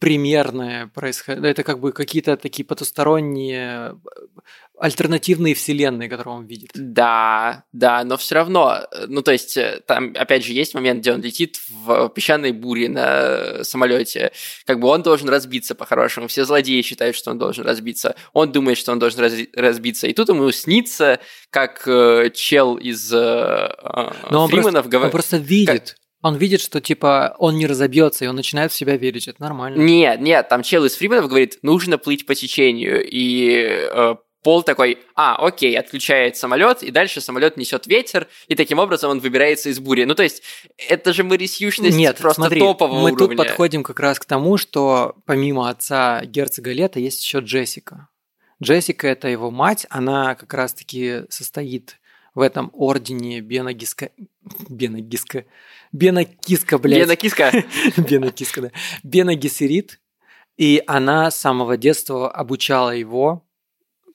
[0.04, 1.46] примерное происходит.
[1.46, 3.98] Это как бы какие-то такие потусторонние
[4.84, 6.72] альтернативные вселенные, которые он видит.
[6.74, 11.14] Да, да, но все равно, ну то есть э, там опять же есть момент, где
[11.14, 14.34] он летит в песчаной буре на самолете,
[14.66, 18.78] как бы он должен разбиться по-хорошему, все злодеи считают, что он должен разбиться, он думает,
[18.78, 23.70] что он должен раз разбиться, и тут ему снится, как э, чел из э,
[24.32, 25.06] но Фриманов говорит...
[25.06, 25.92] Он просто видит.
[25.92, 25.96] Как...
[26.24, 29.30] Он видит, что типа он не разобьется, и он начинает в себя верить.
[29.30, 29.82] Это нормально.
[29.82, 33.02] Нет, нет, там чел из Фрименов говорит, нужно плыть по течению.
[33.06, 38.78] И э, Пол такой, а, окей, отключает самолет, и дальше самолет несет ветер, и таким
[38.78, 40.04] образом он выбирается из бури.
[40.04, 40.44] Ну, то есть,
[40.78, 43.38] это же марисьющность Нет, просто смотри, топового мы уровня.
[43.38, 48.10] тут подходим как раз к тому, что помимо отца герцога Лета есть еще Джессика.
[48.62, 52.00] Джессика– это его мать, она как раз-таки состоит
[52.36, 54.10] в этом ордене Бенагиска...
[54.68, 55.46] Бенагиска...
[55.94, 57.04] Бенакиска, блядь.
[57.04, 57.52] Бенакиска.
[57.98, 58.72] Бенакиска, да.
[59.04, 60.00] Бенагисерит.
[60.58, 63.46] И она с самого детства обучала его,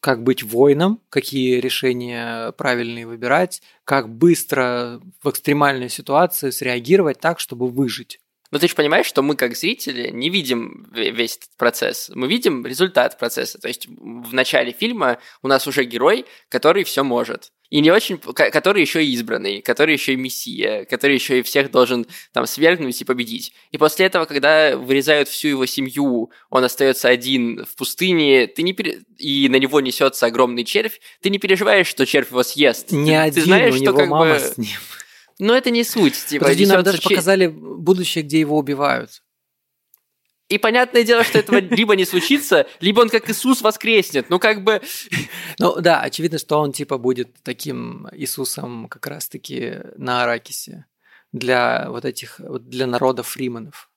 [0.00, 7.68] как быть воином, какие решения правильные выбирать, как быстро в экстремальной ситуации среагировать так, чтобы
[7.68, 8.20] выжить.
[8.50, 12.11] Но ты же понимаешь, что мы как зрители не видим весь этот процесс.
[12.14, 13.58] Мы видим результат процесса.
[13.58, 17.52] То есть в начале фильма у нас уже герой, который все может.
[17.70, 21.70] И не очень, который еще и избранный, который еще и мессия, который еще и всех
[21.70, 23.52] должен там свергнуть и победить.
[23.72, 28.72] И после этого, когда вырезают всю его семью, он остается один в пустыне, ты не
[28.72, 29.02] пере...
[29.18, 32.90] и на него несется огромный червь, ты не переживаешь, что червь его съест.
[32.90, 34.40] Не ты, один, ты знаешь, у что него как мама бы...
[34.40, 34.78] с ним.
[35.38, 36.14] Но это не суть.
[36.27, 39.22] Типа, Подожди, нам даже чер- показали будущее, где его убивают.
[40.48, 44.31] И понятное дело, что этого либо не случится, либо он как Иисус воскреснет.
[44.31, 44.81] Ну, как бы...
[45.59, 50.87] Ну, да, очевидно, что он, типа, будет таким Иисусом как раз-таки на Аракисе
[51.33, 53.90] для вот этих, для народа фриманов.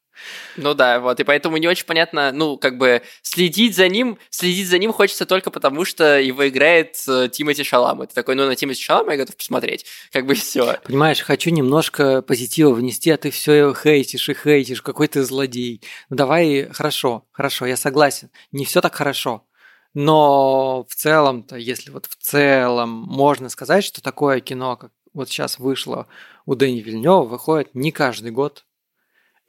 [0.58, 4.68] Ну да, вот, и поэтому не очень понятно, ну, как бы, следить за ним, следить
[4.68, 8.02] за ним хочется только потому, что его играет э, Тимати Шалам.
[8.02, 10.78] Это такой, ну, на Тимати Шалама я готов посмотреть, как бы все.
[10.84, 15.82] Понимаешь, хочу немножко позитива внести, а ты все хейтишь и хейтишь, какой ты злодей.
[16.10, 19.46] Ну давай, хорошо, хорошо, я согласен, не все так хорошо.
[19.94, 25.60] Но в целом-то, если вот в целом можно сказать, что такое кино, как вот сейчас
[25.60, 26.08] вышло
[26.46, 28.66] у Дэни Вильнева, выходит не каждый год,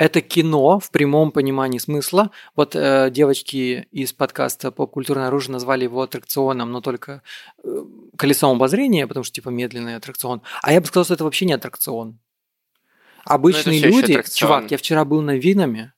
[0.02, 2.32] это кино в прямом понимании смысла.
[2.56, 7.22] Вот э, девочки из подкаста «Поп-культурное оружие» назвали его аттракционом, но только
[7.62, 7.84] э,
[8.16, 10.42] колесом обозрения, потому что типа медленный аттракцион.
[10.60, 12.18] А я бы сказал, что это вообще не аттракцион.
[13.24, 14.20] Обычные люди...
[14.34, 15.92] Чувак, я вчера был на Винами.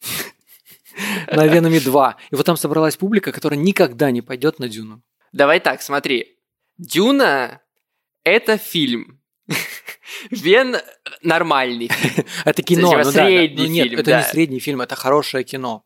[1.30, 2.16] на Веноме 2.
[2.30, 5.02] И вот там собралась публика, которая никогда не пойдет на Дюну.
[5.32, 6.38] Давай так, смотри.
[6.78, 7.60] Дюна–
[8.24, 9.20] это фильм.
[10.30, 10.76] Вен
[11.22, 11.90] нормальный.
[12.44, 12.90] Это кино.
[12.90, 15.84] Типа ну да, средний ну нет, это не средний фильм, это хорошее кино.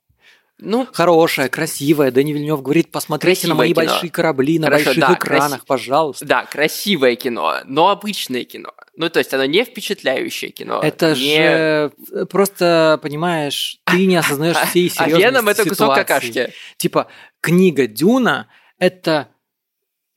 [0.64, 2.12] Ну, Хорошее, красивое.
[2.12, 3.84] Дани Вильнев говорит, посмотрите на мои кино.
[3.84, 6.24] большие корабли, на Хорошо, больших да, экранах, краси- пожалуйста.
[6.24, 8.70] да, красивое кино, но обычное кино.
[8.94, 10.80] Ну, то есть оно не впечатляющее кино.
[10.80, 15.94] Это не- же э, просто, понимаешь, ты не осознаешь всей А серьезности Веном это кусок
[15.96, 16.52] какашки.
[16.76, 17.08] Типа,
[17.40, 18.46] книга Дюна–
[18.78, 19.28] это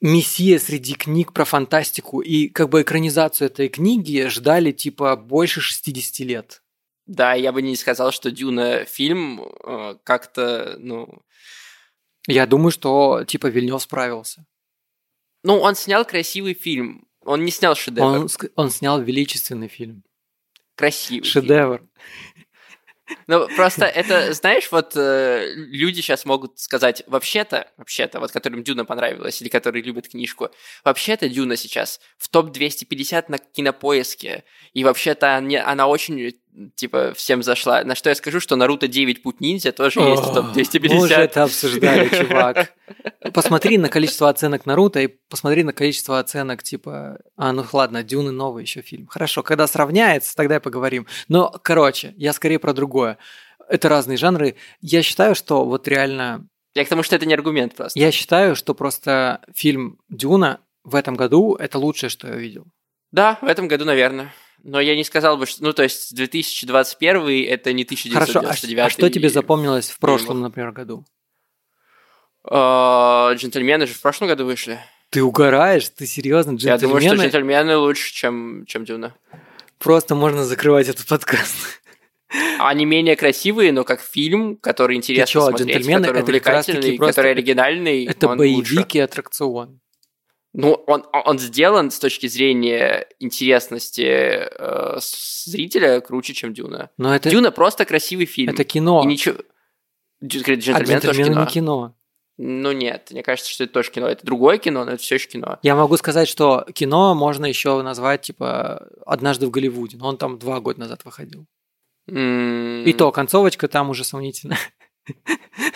[0.06, 6.20] мессия среди книг про фантастику, и как бы экранизацию этой книги ждали типа больше 60
[6.20, 6.62] лет.
[7.08, 11.22] Да, я бы не сказал, что Дюна фильм э, как-то, ну...
[12.28, 14.46] Я думаю, что типа Вильнев справился.
[15.44, 17.08] Ну, он снял красивый фильм.
[17.24, 18.06] Он не снял шедевр.
[18.08, 20.04] Он, он снял величественный фильм.
[20.76, 21.24] Красивый.
[21.78, 21.90] фильм.
[23.28, 28.86] Ну, просто это, знаешь, вот э, люди сейчас могут сказать, вообще-то, вообще-то, вот которым Дюна
[28.86, 30.50] понравилась, или которые любят книжку,
[30.84, 36.34] вообще-то Дюна сейчас в топ-250 на кинопоиске, и вообще-то она очень,
[36.76, 37.84] типа, всем зашла.
[37.84, 40.54] На что я скажу, что Наруто 9 Путь Ниндзя тоже есть в О, Мы уже
[40.54, 41.16] топ-250.
[41.16, 42.74] это обсуждали, чувак.
[43.34, 47.20] Посмотри на количество оценок Наруто и посмотри на количество оценок типа...
[47.36, 49.08] А, ну ладно, Дюны новый еще фильм.
[49.08, 51.08] Хорошо, когда сравняется, тогда и поговорим.
[51.28, 53.18] Но, короче, я скорее про другое.
[53.68, 54.56] Это разные жанры.
[54.82, 56.48] Я считаю, что вот реально...
[56.76, 57.98] Я к тому, что это не аргумент просто.
[57.98, 62.66] Я считаю, что просто фильм «Дюна» в этом году– это лучшее, что я видел.
[63.12, 64.34] Да, в этом году, наверное.
[64.64, 65.64] Но я не сказал бы, что...
[65.64, 70.42] Ну, то есть 2021 это не Хорошо, а, 1999 а что тебе запомнилось в прошлом,
[70.42, 71.06] например, году?
[72.44, 74.80] А, Джентльмены же в прошлом году вышли.
[75.10, 75.90] Ты угораешь?
[75.90, 76.58] Ты серьезно?
[76.60, 77.32] Я думаю, что Джентльмены?
[77.32, 79.16] джентльмены лучше, чем, чем Дюна.
[79.78, 81.56] Просто можно закрывать этот подкаст.
[82.60, 87.32] Они менее красивые, но как фильм, который интересно чё, смотреть, «Джентльмены» который это увлекательный, который
[87.32, 88.98] оригинальный, Это боевик лучше.
[88.98, 89.80] и аттракцион.
[90.58, 94.98] Ну, он, он сделан с точки зрения интересности э,
[95.46, 96.90] зрителя круче, чем Дюна.
[96.98, 98.54] Но это, Дюна просто красивый фильм.
[98.54, 99.02] это кино.
[99.04, 99.36] И ничего...
[100.22, 100.40] Дю-
[100.74, 101.42] а тоже кино.
[101.42, 101.96] не кино.
[102.38, 104.08] Ну нет, мне кажется, что это тоже кино.
[104.08, 105.60] Это другое кино, но это все еще кино.
[105.62, 110.40] Я могу сказать, что кино можно еще назвать типа однажды в Голливуде, но он там
[110.40, 111.46] два года назад выходил.
[112.08, 114.58] М, И то концовочка там уже сомнительно.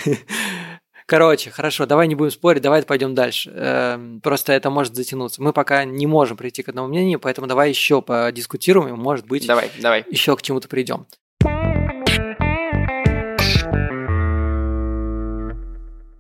[1.10, 3.50] Короче, хорошо, давай не будем спорить, давай пойдем дальше.
[3.50, 5.42] Эм, Просто это может затянуться.
[5.42, 9.48] Мы пока не можем прийти к одному мнению, поэтому давай еще подискутируем, и, может быть,
[9.48, 10.06] Давай, давай.
[10.12, 11.08] еще к чему-то придем.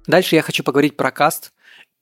[0.08, 1.54] Дальше я хочу поговорить про каст.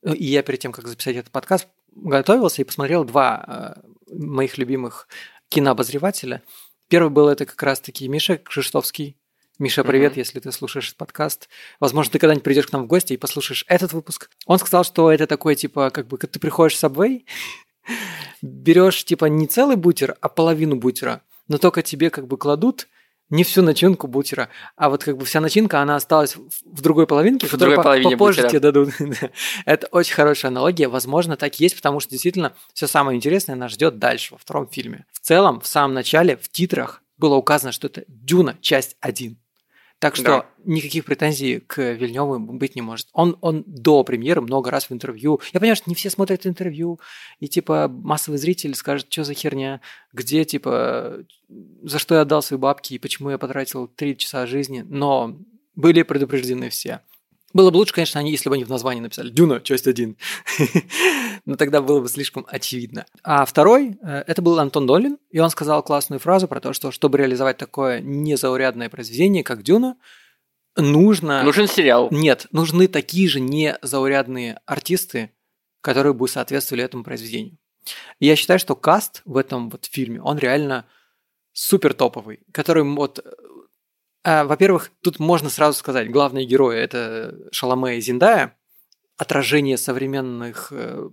[0.05, 5.09] И я перед тем, как записать этот подкаст, готовился и посмотрел два э, моих любимых
[5.49, 6.41] кинообозревателя.
[6.87, 9.17] Первый был это как раз-таки Миша Кшиштовский.
[9.59, 10.19] Миша, привет, Мгм.
[10.19, 11.49] если ты слушаешь этот подкаст.
[11.79, 14.29] Возможно, ты когда-нибудь придешь к нам в гости и послушаешь этот выпуск.
[14.45, 17.23] Он сказал, что это такой, типа, как бы, как ты приходишь в Subway,
[18.43, 22.87] берешь, типа, не целый бутер, а половину бутера, но только тебе, как бы, кладут
[23.29, 27.45] не всю начинку бутера, а вот как бы вся начинка, она осталась в другой половинке,
[27.47, 28.49] В которую другой по- половине попозже бутера.
[28.49, 28.93] тебе дадут.
[29.21, 29.29] Да.
[29.65, 30.87] Это очень хорошая аналогия.
[30.87, 34.69] Возможно, так и есть, потому что действительно все самое интересное нас ждет дальше, во втором
[34.69, 35.05] фильме.
[35.11, 39.37] В целом, в самом начале, в титрах было указано, что это Дюна, часть 1.
[39.99, 40.45] Так что Да.
[40.63, 43.07] никаких претензий к Вильневу быть не может.
[43.13, 45.41] Он, он до премьеры много раз в интервью.
[45.53, 46.99] Я понимаю, что не все смотрят интервью,
[47.39, 49.81] и типа массовый зритель скажет, что за херня,
[50.13, 51.23] где типа
[51.81, 55.39] за что я отдал свои бабки и почему я потратил три часа жизни, но
[55.75, 57.01] были предупреждены все.
[57.57, 60.15] Было бы лучше, конечно, они, если бы они в названии написали «Дюна, часть 1».
[61.45, 63.07] Но тогда было бы слишком очевидно.
[63.23, 66.91] А второй, э, это был Антон Долин, и он сказал классную фразу про то, что
[66.91, 69.97] чтобы реализовать такое незаурядное произведение, как «Дюна»,
[70.75, 71.41] нужно...
[71.41, 72.09] Нужен сериал.
[72.11, 75.31] Нет, нужны такие же незаурядные артисты,
[75.81, 77.57] которые бы соответствовали этому произведению.
[78.19, 80.85] И я считаю, что каст в этом вот фильме, он реально
[81.53, 83.25] супер топовый, который вот...
[84.29, 88.57] а, во-первых, тут можно сразу сказать, главные герои– это Шаломе и Зиндая,
[89.15, 91.07] отражение современных, э,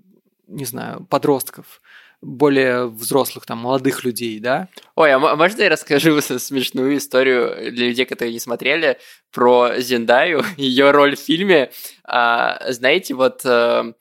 [0.49, 1.81] не знаю, подростков,
[2.21, 4.67] более взрослых, там, молодых людей, да?
[4.97, 8.99] Ой, а м- можно я расскажу смешную историю для людей, которые не смотрели,
[9.31, 11.71] про Зендаю, ее роль в фильме?
[12.03, 13.93] А, знаете, вот э,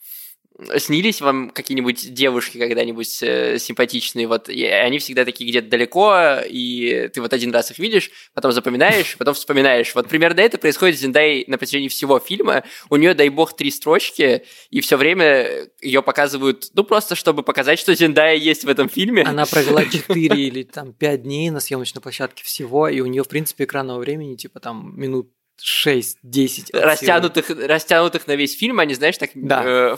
[0.78, 7.10] снились вам какие-нибудь девушки когда-нибудь э, симпатичные, вот, и они всегда такие где-то далеко, и
[7.14, 9.94] ты вот один раз их видишь, потом запоминаешь, потом вспоминаешь.
[9.96, 12.64] Вот примерно это происходит с Зендай на протяжении всего фильма.
[12.90, 17.80] У нее, дай бог, три строчки, и все время ее показывают, ну, просто чтобы показать,
[17.80, 19.24] что Зендая есть в этом фильме.
[19.24, 23.28] Она провела 4 или там 5 дней на съемочной площадке всего, и у нее, в
[23.28, 25.30] принципе, экранного времени, типа там минут
[25.62, 29.64] 6-10 растянутых, растянутых на весь фильм, они, знаешь, так Да.
[29.66, 29.98] э,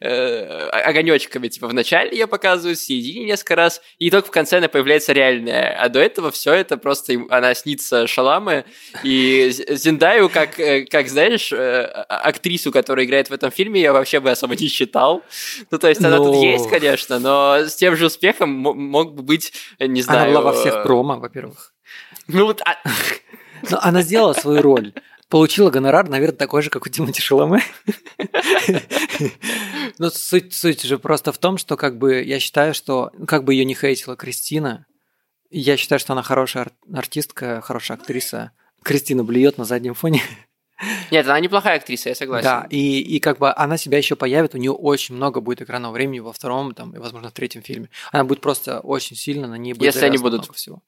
[0.00, 4.58] э, огонечками, типа в начале ее показывают, в середине несколько раз, и только в конце
[4.58, 5.76] она появляется реальная.
[5.80, 8.64] А до этого все это просто им- она снится Шаламы,
[9.02, 13.80] и З- Зендаю, как, э, как знаешь, э, а- актрису, которая играет в этом фильме,
[13.80, 15.22] я вообще бы особо не считал.
[15.70, 16.42] Ну, то есть она тут Ну.
[16.42, 20.30] есть, конечно, но с тем же успехом мо- мог бы быть, не Она знаю...
[20.32, 21.72] была во всех э, промо, во-первых.
[22.28, 22.76] Ну, вот, а-
[23.70, 24.92] Но она сделала свою роль.
[25.28, 27.62] Получила гонорар, наверное, такой же, как у Тимати Шаломе.
[29.98, 33.44] Но суть, суть же просто в том, что как бы я считаю, что ну, как
[33.44, 34.86] бы ее не хейтила Кристина,
[35.50, 38.52] я считаю, что она хорошая ар- артистка, хорошая актриса.
[38.82, 40.22] Кристина блюет на заднем фоне.
[41.12, 42.44] Нет, она неплохая актриса, я согласен.
[42.44, 45.92] Да, и, и как бы она себя еще появит, у нее очень много будет экранного
[45.92, 47.88] времени во втором, там, и, возможно, в третьем фильме.
[48.10, 50.52] Она будет просто очень сильно, на ней будет Если они будут.
[50.56, 50.82] всего.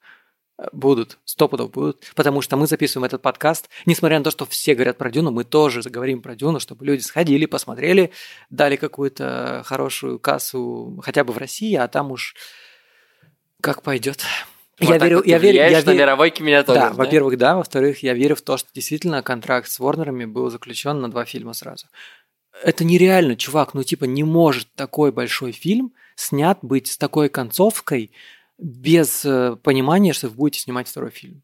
[0.57, 4.45] Э, Будут, сто пудов будут, потому что мы записываем этот подкаст, несмотря на то, что
[4.45, 8.11] все говорят про Дюну, мы тоже заговорим про Дюну, чтобы люди сходили, посмотрели,
[8.49, 12.35] дали какую-то хорошую кассу хотя бы в России, а там уж
[13.61, 14.23] как пойдет.
[14.79, 18.03] Вот я верю, я верю, я влияешь на верю, мировой кинематограф, да, во-первых, да, во-вторых,
[18.03, 21.87] я верю в то, что действительно контракт с Ворнерами был заключен на два фильма сразу.
[22.63, 28.11] Это нереально, чувак, ну типа не может такой большой фильм снят быть с такой концовкой
[28.57, 31.43] без э, понимания, что вы будете снимать второй фильм.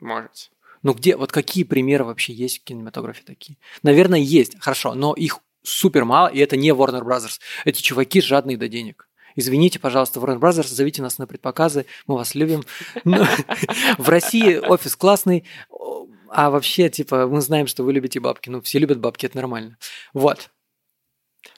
[0.00, 0.50] Может.
[0.82, 3.58] Ну где, вот какие примеры вообще есть в кинематографе такие?
[3.82, 7.38] Наверное, есть, хорошо, но их супер мало, и это не Warner Brothers.
[7.64, 9.08] Эти чуваки жадные до денег.
[9.36, 12.64] Извините, пожалуйста, Warner Brothers, зовите нас на предпоказы, мы вас любим.
[13.04, 13.26] Но
[13.98, 15.44] В России офис классный,
[16.28, 18.50] а вообще, типа, мы знаем, что вы любите бабки.
[18.50, 19.78] Ну, все любят бабки, это нормально.
[20.12, 20.50] Вот.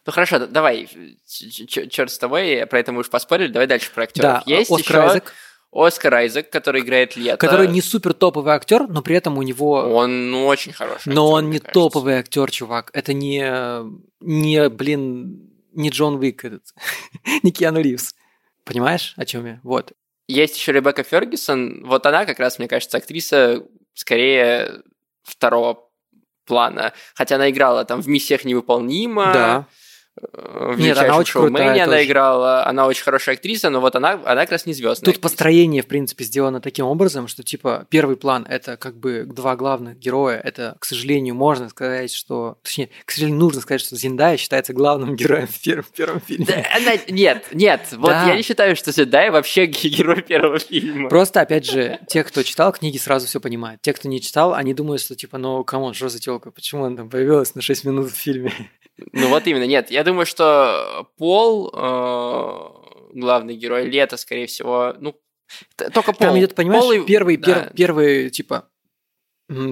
[0.07, 0.89] Ну хорошо, давай,
[1.27, 4.31] черт с тобой, про это мы уж поспорили, давай дальше про актеров.
[4.31, 5.35] Да, Есть Оскар еще Айзек,
[5.73, 7.39] Оскар Айзек, который играет Лето.
[7.39, 11.13] который не супер топовый актер, но при этом у него Он ну, очень хороший.
[11.13, 11.73] Но актер, он не кажется.
[11.73, 12.91] топовый актер, чувак.
[12.93, 13.51] Это не,
[14.21, 16.63] не, блин, не Джон Уик этот,
[17.43, 18.15] не Киану Ривз.
[18.65, 19.61] Понимаешь, о чем я?
[19.63, 19.93] Вот.
[20.29, 21.85] Есть еще Ребекка Фергюсон.
[21.87, 23.63] Вот она как раз, мне кажется, актриса
[23.95, 24.83] скорее
[25.23, 25.89] второго
[26.47, 26.93] плана.
[27.15, 29.67] Хотя она играла там в «Миссиях невыполнима», Да.
[30.21, 32.05] Э, в Нет, она «Величайшем очень крутая шоумене» она тоже.
[32.07, 32.67] играла.
[32.67, 35.13] Она очень хорошая актриса, но вот она, она как раз не звездная.
[35.13, 39.57] Тут построение, в принципе, сделано таким образом, что, типа, первый план– это как бы два
[39.57, 40.39] главных героя.
[40.39, 42.59] Это, к сожалению, можно сказать, что...
[42.63, 46.47] Точнее, к сожалению, нужно сказать, что Зиндая считается главным героем в первом, в первом фильме.
[46.47, 48.29] Да, она- нет, нет, вот Да.
[48.29, 51.09] я не считаю, что Зендая вообще герой первого фильма.
[51.09, 53.83] Просто, опять же, те, кто читал книги, сразу все понимают.
[53.83, 56.51] Те, кто не читал, они думают, что, типа, ну, come on, что за телка?
[56.51, 58.53] Почему она там появилась на 6 минут в фильме?
[59.13, 65.15] Ну вот именно, нет, я думаю, что Пол, э, главный герой, Лето, скорее всего, ну,
[65.93, 66.29] только Пол.
[66.29, 67.47] Там идет, понимаешь, Пол и- первый, да.
[67.47, 68.69] пер- первый, типа,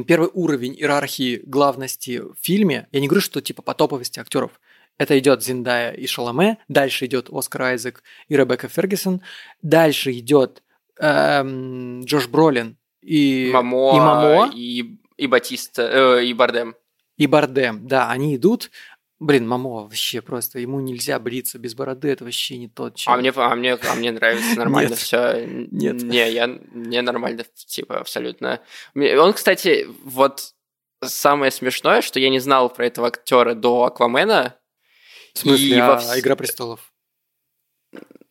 [0.07, 2.89] первый уровень иерархии главности в фильме.
[2.93, 4.61] Я не говорю, что типа по топовости актеров.
[4.99, 9.23] Это идет Зендея и Шаламе, дальше идет Оскар Айзек и Ребекка Фергюсон,
[9.63, 10.63] дальше идет
[10.99, 15.83] эм, Джош Бролин и Мамо, и Мамо и, и Батиста,
[16.19, 16.77] э, и Бардем.
[17.17, 17.87] и Бардем.
[17.89, 18.71] Да, они идут.
[19.23, 23.37] Блин, Мамо вообще просто ему нельзя бриться без бороды, это вообще не тот А человек.
[23.37, 24.99] мне, а, мне, а мне нравится нормально Нет.
[24.99, 25.47] все.
[25.47, 26.03] Нет.
[26.03, 28.61] Не, я, мне нормально, типа, абсолютно.
[28.97, 30.55] Он, кстати, вот
[31.05, 34.57] самое смешное, что я не знал про этого актера до Аквамена.
[35.35, 36.93] В смысле, а, во Игра престолов.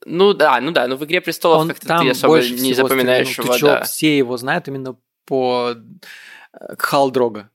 [0.05, 3.55] Ну да, ну да, ну в «Игре престолов» как-то ты особо не запоминаешь стрельнул.
[3.55, 3.83] его, да.
[3.83, 7.49] все его знают именно по э, Халдрога.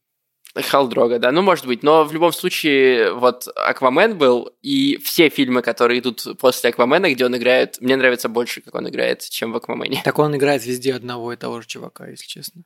[0.62, 5.62] Халдрога, да, ну может быть, но в любом случае вот Аквамен был, и все фильмы,
[5.62, 9.56] которые идут после Аквамена, где он играет, мне нравится больше, как он играет, чем в
[9.56, 10.00] Аквамене.
[10.04, 12.62] Так он играет везде одного и того же чувака, если честно.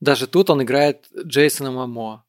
[0.00, 2.24] Даже тут он играет Джейсона Мамо.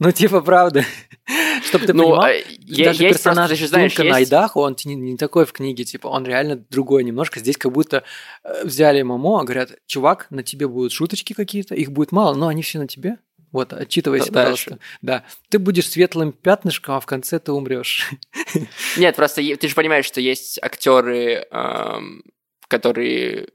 [0.00, 0.84] Ну, типа, правда.
[1.64, 4.58] Чтобы ты Ну, понимал, а, е- даже есть просто, персонаж же знаешь, Дункана есть- Айдахо,
[4.58, 7.38] он не, не такой в книге, типа, он реально другой немножко.
[7.38, 8.02] Здесь как будто
[8.42, 12.48] э, взяли Мамо, а говорят, чувак, на тебе будут шуточки какие-то, их будет мало, но
[12.48, 13.18] они все на тебе.
[13.54, 14.70] Вот, отчитывайся, пожалуйста.
[14.70, 14.82] дальше.
[15.00, 15.24] Да.
[15.48, 18.10] Ты будешь светлым пятнышком, а в конце ты умрешь.
[18.96, 22.24] Нет, просто ты же понимаешь, что есть актеры, эм,
[22.66, 23.48] которые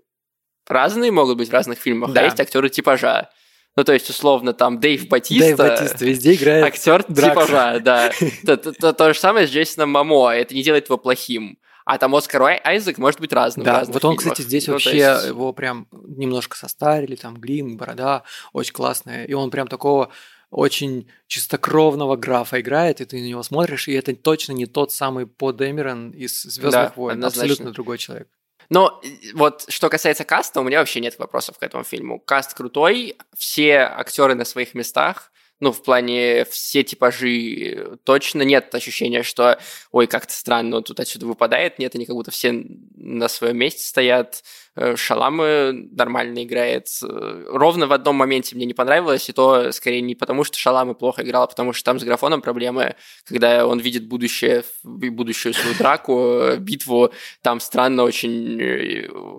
[0.68, 2.22] разные могут быть в разных фильмах, Да.
[2.22, 3.30] а есть актеры типажа.
[3.76, 6.64] Ну, то есть, условно, там Дэйв Батиста, Дэйв Батиста везде играет.
[6.66, 7.32] актер Дракса.
[7.32, 8.12] типажа, да.
[8.46, 11.60] То, то- то- то же самое с Джейсоном Мамо, это не делает его плохим.
[11.92, 13.66] А там Оскар Ай- Айзек может быть разным.
[13.66, 14.18] Да, вот он, фильмах.
[14.20, 18.24] кстати, здесь Ну, вообще есть- его прям немножко состарили, там грим, борода,
[18.54, 19.26] очень классная.
[19.26, 20.12] И он прям такого
[20.52, 25.26] очень чистокровного графа играет, и ты на него смотришь, и это точно не тот самый
[25.28, 27.42] По Дэмерон из Звездных Да, войн, однозначно.
[27.54, 28.28] абсолютно другой человек.
[28.70, 29.02] Но
[29.34, 32.20] вот что касается каста, у меня вообще нет вопросов к этому фильму.
[32.20, 39.24] Каст крутой, все актеры на своих местах, ну, в плане все типажи точно нет ощущения,
[39.24, 39.60] что,
[39.92, 41.80] ой, как-то странно, он тут отсюда выпадает.
[41.80, 44.44] Нет, они как будто все на своем месте стоят.
[44.80, 46.88] Э, Шаламы нормально играет.
[47.04, 50.96] Э, ровно в одном моменте мне не понравилось, и то скорее не потому, что Шаламы
[50.96, 55.76] плохо играл, а потому что там с графоном проблемы, когда он видит будущее, будущую свою
[55.76, 57.12] драку, э, битву,
[57.42, 58.58] там странно очень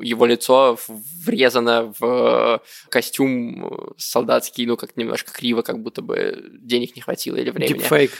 [0.02, 0.78] его лицо
[1.24, 2.60] врезано в
[2.90, 7.78] костюм солдатский, ну, как немножко криво, как будто бы денег не хватило или времени.
[7.78, 8.12] Дипфейк.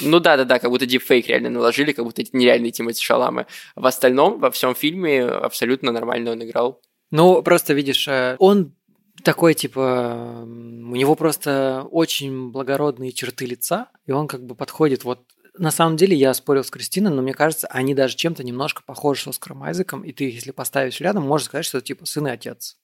[0.00, 3.46] Ну да, да, да, как будто дипфейк реально наложили, как будто это нереальный Тимати Шаламы.
[3.76, 6.80] В остальном, во всем фильме абсолютно нормально он играл.
[7.10, 8.74] Ну, просто видишь, э, он
[9.22, 15.20] такой, типа, у него просто очень благородные черты лица, и он как бы подходит вот
[15.58, 19.22] на самом деле я спорил с Кристиной, но мне кажется, они даже чем-то немножко похожи
[19.22, 22.78] с Оскаром Айзеком, и ты, если поставишь рядом, можешь сказать, что типа сын и отец.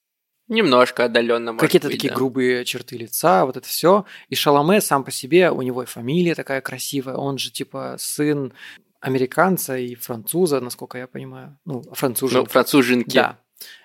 [0.49, 1.57] Немножко отдаленно.
[1.57, 2.17] Какие-то такие да.
[2.17, 4.05] грубые черты лица, вот это все.
[4.29, 8.53] И Шаломе сам по себе, у него и фамилия такая красивая, он же типа сын
[9.01, 11.59] американца и француза, насколько я понимаю.
[11.65, 12.47] Ну, француженки.
[12.47, 13.15] Ну, француженки.
[13.15, 13.39] Да.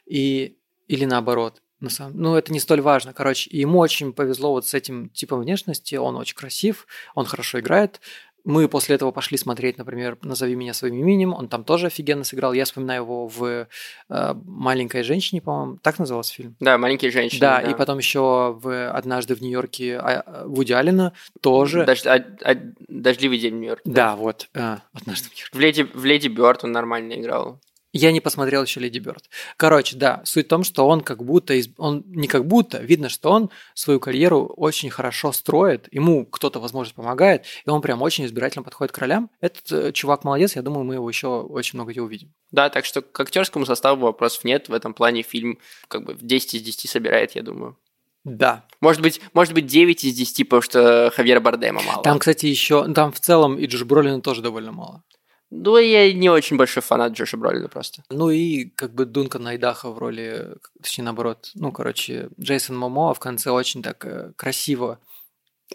[0.05, 0.57] И,
[0.87, 1.61] или наоборот.
[1.81, 3.13] На самом, ну, это не столь важно.
[3.13, 5.95] Короче, ему очень повезло вот с этим типом внешности.
[5.95, 8.01] Он очень красив, он хорошо играет.
[8.45, 12.53] Мы после этого пошли смотреть, например, «Назови меня своим именем», он там тоже офигенно сыграл.
[12.53, 13.67] Я вспоминаю его в
[14.09, 16.55] э, «Маленькой женщине», по-моему, так назывался фильм?
[16.59, 17.41] Да, «Маленькие женщины».
[17.41, 17.69] Да, да.
[17.69, 21.85] и потом еще в «Однажды в Нью-Йорке» а, Вуди Аллена тоже.
[21.85, 22.55] Дож, а, а,
[22.87, 23.89] «Дождливый день в Нью-Йорке».
[23.89, 25.57] Да, да вот, э, «Однажды в Нью-Йорке».
[25.57, 27.59] В «Леди, в Леди Бёрд» он нормально играл.
[27.91, 29.29] Я не посмотрел еще Леди Бёрд.
[29.57, 33.31] Короче, да, суть в том, что он как будто, он не как будто, видно, что
[33.31, 38.63] он свою карьеру очень хорошо строит, ему кто-то, возможно, помогает, и он прям очень избирательно
[38.63, 39.31] подходит к ролям.
[39.41, 42.31] Этот э, чувак молодец, я думаю, мы его еще очень много где увидим.
[42.51, 46.23] Да, так что к актерскому составу вопросов нет, в этом плане фильм как бы в
[46.23, 47.75] 10 из 10 собирает, я думаю.
[48.23, 48.65] Да.
[48.81, 52.03] Может быть, может быть 9 из 10, потому что Хавьера Бардема мало.
[52.03, 55.03] Там, кстати, еще, там в целом и Джоша Бролина тоже довольно мало.
[55.51, 58.03] Ну, я не очень большой фанат Джоша Бролина просто.
[58.09, 63.19] Ну и как бы Дункан Айдахо в роли, точнее наоборот, ну, короче, Джейсон Момоа в
[63.19, 64.99] конце очень так э, красиво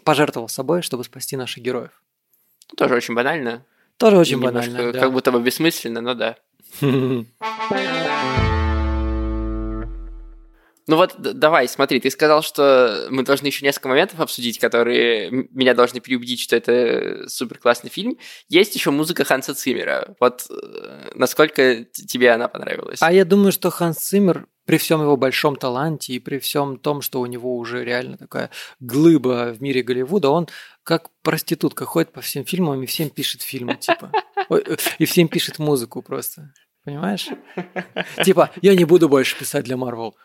[0.03, 1.91] пожертвовал собой, чтобы спасти наших героев.
[2.77, 3.65] Тоже очень банально.
[3.97, 4.99] Тоже очень банально, да.
[4.99, 6.37] Как будто бы бессмысленно, но да.
[10.87, 15.73] Ну вот давай, смотри, ты сказал, что мы должны еще несколько моментов обсудить, которые меня
[15.73, 18.17] должны переубедить, что это супер классный фильм.
[18.49, 20.15] Есть еще музыка Ханса Циммера.
[20.19, 22.99] Вот э, насколько тебе она понравилась?
[23.01, 27.01] А я думаю, что Ханс Циммер при всем его большом таланте и при всем том,
[27.01, 30.47] что у него уже реально такая глыба в мире Голливуда, он
[30.83, 34.11] как проститутка ходит по всем фильмам и всем пишет фильмы, типа.
[34.47, 36.53] Э, и всем пишет музыку просто.
[36.83, 37.29] Понимаешь?
[38.23, 40.15] Типа, я не буду больше писать для Марвел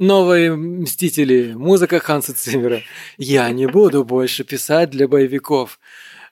[0.00, 2.82] новые Мстители, музыка Ханса Циммера.
[3.18, 5.78] Я не буду больше писать для боевиков.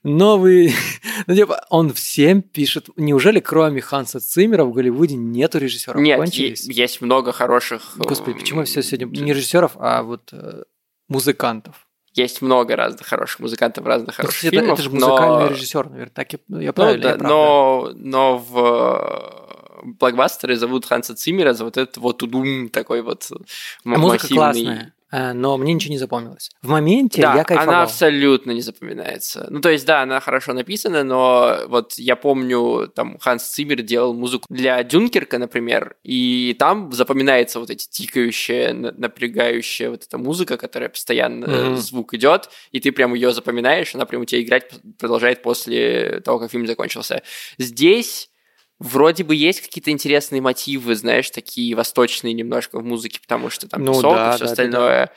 [0.03, 0.73] Новый...
[1.27, 2.89] Ну, типа, он всем пишет.
[2.97, 6.01] Неужели кроме Ханса Циммера в Голливуде нету режиссеров?
[6.01, 6.67] Нет, Кончились?
[6.67, 7.95] есть много хороших...
[7.97, 9.07] Господи, почему все сегодня...
[9.21, 10.63] Не режиссеров, а вот э,
[11.09, 11.87] музыкантов.
[12.15, 14.65] Есть много разных хороших музыкантов, разных ну, хороших фильмов.
[14.65, 15.49] Это, это же музыкальный но...
[15.49, 19.38] режиссер, наверное, так я, я правильно, ну, да, но, но в
[19.83, 24.95] блокбастеры зовут Ханса Циммера за вот этот вот удум такой вот а Музыка классная.
[25.11, 26.51] Э, но мне ничего не запомнилось.
[26.63, 27.75] В моменте да, я кайфовал.
[27.75, 29.47] она абсолютно не запоминается.
[29.51, 34.13] Ну, то есть, да, она хорошо написана, но вот я помню, там, Ханс Циммер делал
[34.13, 40.91] музыку для Дюнкерка, например, и там запоминается вот эти тикающие, напрягающая вот эта музыка, которая
[40.91, 41.77] постоянно mm-hmm.
[41.77, 46.39] звук идет, и ты прям ее запоминаешь, она прям у тебя играть продолжает после того,
[46.39, 47.23] как фильм закончился.
[47.57, 48.31] Здесь
[48.79, 53.83] Вроде бы есть какие-то интересные мотивы, знаешь, такие восточные немножко в музыке, потому что там
[53.83, 55.07] ну, песок да, и все да, остальное.
[55.07, 55.13] Да,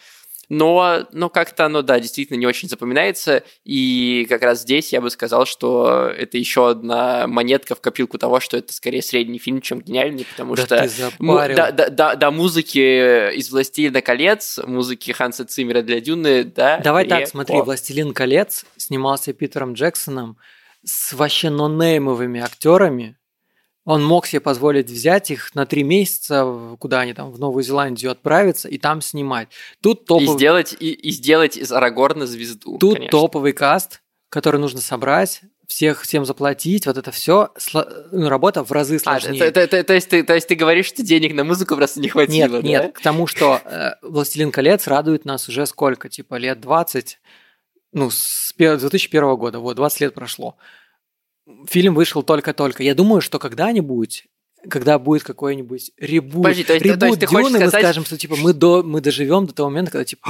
[0.49, 3.43] Но, но как-то оно, да, действительно не очень запоминается.
[3.63, 8.39] И как раз здесь я бы сказал, что это еще одна монетка в копилку того,
[8.39, 10.89] что это скорее средний фильм, чем гениальный, потому да что ты
[11.55, 16.79] да, да, да, да, музыки из «Властелина колец», музыки Ханса Циммера для Дюны, да.
[16.79, 20.37] Давай так, смотри, «Властелин колец» снимался Питером Джексоном
[20.83, 23.17] с вообще нонеймовыми актерами,
[23.85, 28.11] он мог себе позволить взять их на три месяца, куда они там, в Новую Зеландию
[28.11, 29.47] отправиться и там снимать.
[29.81, 30.35] Тут топовый...
[30.35, 33.11] И сделать, и, и сделать из Арагорна звезду, Тут конечно.
[33.11, 37.49] топовый каст, который нужно собрать, всех всем заплатить, вот это все
[38.11, 39.43] ну, работа в разы а, сложнее.
[39.43, 41.75] А, то, то, то, то, есть ты, то есть ты говоришь, что денег на музыку
[41.75, 42.67] просто не хватило, Нет, да?
[42.67, 47.19] нет, к тому, что э, «Властелин колец» радует нас уже сколько, типа лет 20,
[47.93, 50.57] ну, с 2001 года, вот, 20 лет прошло
[51.67, 52.83] фильм вышел только-только.
[52.83, 54.25] Я думаю, что когда-нибудь
[54.69, 57.83] когда будет какой-нибудь ребут, Подожди, то есть- ребут то есть ты хочешь Дюны, мы сказать-
[57.83, 60.21] скажем, что типа мы, до, мы доживем до того момента, когда типа,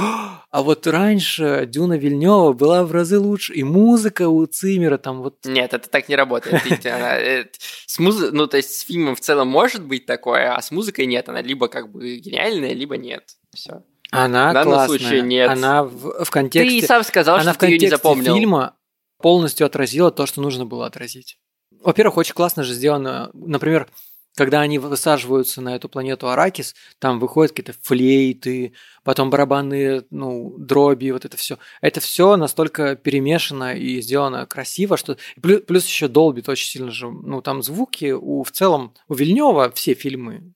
[0.50, 5.36] «А, вот раньше Дюна Вильнева была в разы лучше, и музыка у Цимера там вот...
[5.44, 6.62] Нет, это так не работает.
[6.86, 7.44] Э,
[7.84, 11.04] с муз- Ну, то есть с фильмом в целом может быть такое, а с музыкой
[11.04, 11.28] нет.
[11.28, 13.24] Она либо как бы гениальная, либо нет.
[13.54, 13.82] Все.
[14.10, 14.98] Она В данном классная.
[14.98, 15.50] случае нет.
[15.50, 16.78] Она в, в Ты контексте...
[16.78, 18.34] и сам сказал, она что в ты ее не запомнил.
[18.34, 18.76] фильма
[19.22, 21.38] полностью отразила то, что нужно было отразить.
[21.80, 23.88] Во-первых, очень классно же сделано, например,
[24.34, 28.72] когда они высаживаются на эту планету Аракис, там выходят какие-то флейты,
[29.04, 31.58] потом барабанные, ну, дроби, вот это все.
[31.80, 37.10] Это все настолько перемешано и сделано красиво, что плюс, плюс еще долбит очень сильно же,
[37.10, 40.54] ну, там звуки у в целом у Вильнева все фильмы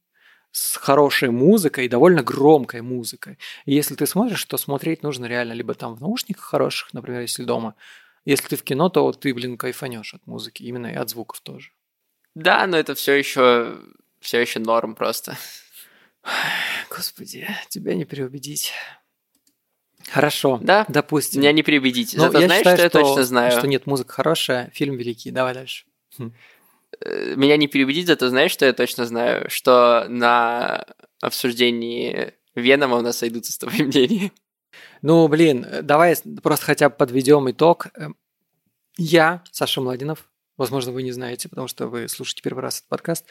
[0.53, 3.37] с хорошей музыкой и довольно громкой музыкой.
[3.67, 7.45] И если ты смотришь, то смотреть нужно реально либо там в наушниках хороших, например, если
[7.45, 7.75] дома.
[8.27, 11.71] Если ты в кино, то ты, блин, кайфанешь от музыки, именно и от звуков тоже.
[12.35, 13.79] Да, но это все еще
[14.21, 15.39] все еще норм просто.
[16.91, 18.73] Господи, тебя не переубедить.
[20.09, 21.41] Хорошо, Да, допустим.
[21.41, 22.17] меня не переубедите.
[22.17, 23.53] Ну, Зато я знаешь, считаю, что я точно знаю?
[23.53, 25.31] Что нет, музыка хорошая, фильм великий.
[25.33, 25.85] Давай дальше.
[27.01, 29.51] Э, Меня не переубедить, зато знаешь, что я точно знаю?
[29.51, 30.87] Что на
[31.21, 34.31] обсуждении Венома у нас сойдутся с тобой мнения.
[35.03, 37.89] Ну, блин, давай просто хотя бы подведем итог.
[37.95, 38.17] Эм,
[38.99, 43.27] Я, Саша Младинов, возможно, вы не знаете, потому что вы слушаете первый раз этот подкаст,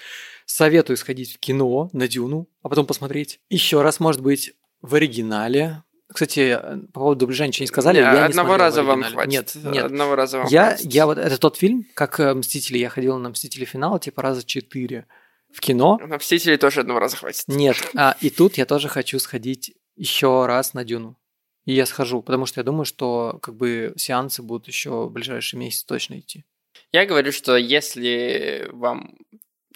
[0.45, 5.83] советую сходить в кино на Дюну, а потом посмотреть еще раз, может быть, в оригинале.
[6.07, 7.97] Кстати, э, по поводу дубляжа ничего не сказали.
[7.97, 9.31] Не, я не одного в раза вам хватит.
[9.31, 9.85] Нет, нет.
[9.85, 10.93] Одного раза вам Я, хватит.
[10.93, 13.65] я вот, это тот фильм, как э, «Мстители», я ходил на «Мстители.
[13.65, 15.07] Финал» типа раза четыре
[15.51, 15.99] в кино.
[16.05, 17.45] На Мстителей тоже одного раза хватит.
[17.47, 21.17] Нет, а, и тут я тоже хочу сходить еще раз на Дюну.
[21.65, 25.55] И я схожу, потому что я думаю, что как бы сеансы будут еще в ближайший
[25.55, 26.45] месяц точно идти.
[26.91, 29.17] Я говорю, что если вам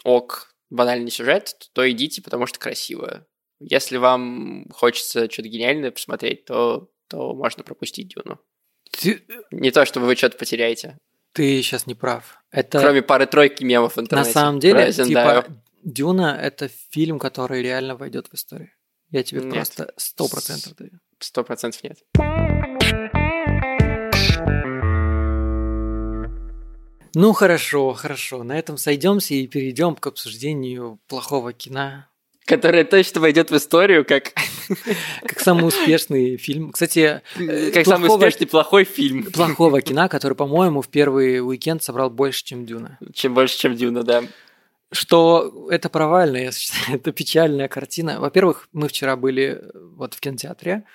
[0.04, 3.26] ок банальный сюжет, то идите, потому что красиво.
[3.60, 8.40] Если вам хочется что-то гениальное посмотреть, то, то можно пропустить Дюну.
[8.92, 10.98] Ты, Не то, чтобы вы что-то потеряете.
[11.34, 12.40] ты сейчас не прав.
[12.52, 14.32] Это Кроме пары-тройки мемов в на интернете.
[14.32, 15.46] самом деле, типа,
[15.84, 18.72] Дюна это фильм, который реально войдет в историю.
[19.12, 19.54] Я тебе Нет.
[19.54, 20.92] просто сто процентов даю.
[21.20, 22.00] Сто процентов нет.
[27.16, 28.44] Ну хорошо, хорошо.
[28.44, 32.06] На этом сойдемся и перейдем к обсуждению плохого кино.
[32.46, 34.34] Которая точно войдет в историю как,
[35.22, 36.72] Как самый успешный фильм.
[36.72, 39.26] Кстати, э, как самый успешный плохой фильм.
[39.26, 42.98] плохого кино, который, по-моему, в первый уикенд собрал больше, чем Дюна.
[43.14, 44.24] Чем больше, чем Дюна, да.
[44.92, 48.20] Что это провально, я считаю, это печальная картина.
[48.20, 50.86] Во-первых, мы вчера были э, вот в кинотеатре,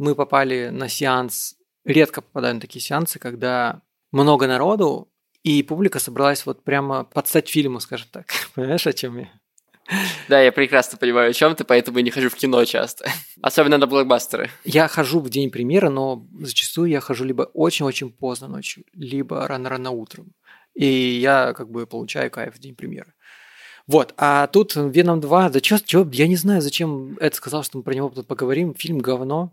[0.00, 3.82] мы попали на сеанс, редко попадаю на такие сеансы, когда
[4.12, 8.26] много народу, и публика собралась вот прямо под стать фильму, скажем так.
[8.54, 9.28] Понимаешь, о чем я?
[10.28, 13.10] Да, я прекрасно понимаю, о чем ты, поэтому и не хожу в кино часто.
[13.42, 14.50] Особенно на блокбастеры.
[14.64, 19.90] Я хожу в день премьеры, но зачастую я хожу либо очень-очень поздно ночью, либо рано-рано
[19.90, 20.32] утром.
[20.74, 23.12] И я как бы получаю кайф в день премьеры.
[23.86, 27.76] Вот, а тут Веном 2, да чё, чё, я не знаю, зачем это сказал, что
[27.76, 28.74] мы про него тут поговорим.
[28.74, 29.52] Фильм говно.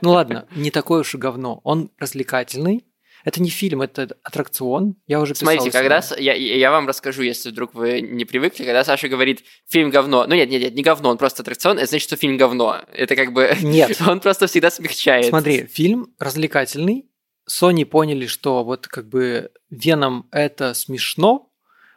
[0.00, 1.60] Ну ладно, не такое уж и говно.
[1.64, 2.84] Он развлекательный.
[3.24, 4.96] Это не фильм, это аттракцион.
[5.06, 6.02] Я уже писал Смотрите, когда...
[6.18, 10.26] Я, я вам расскажу, если вдруг вы не привыкли, когда Саша говорит «фильм говно».
[10.26, 12.80] Ну нет, нет, нет, не говно, он просто аттракцион, это значит, что фильм говно.
[12.92, 13.54] Это как бы...
[13.62, 14.00] Нет.
[14.06, 15.26] Он просто всегда смягчает.
[15.26, 17.08] Смотри, фильм развлекательный.
[17.48, 21.52] Sony поняли, что вот как бы Веном это смешно.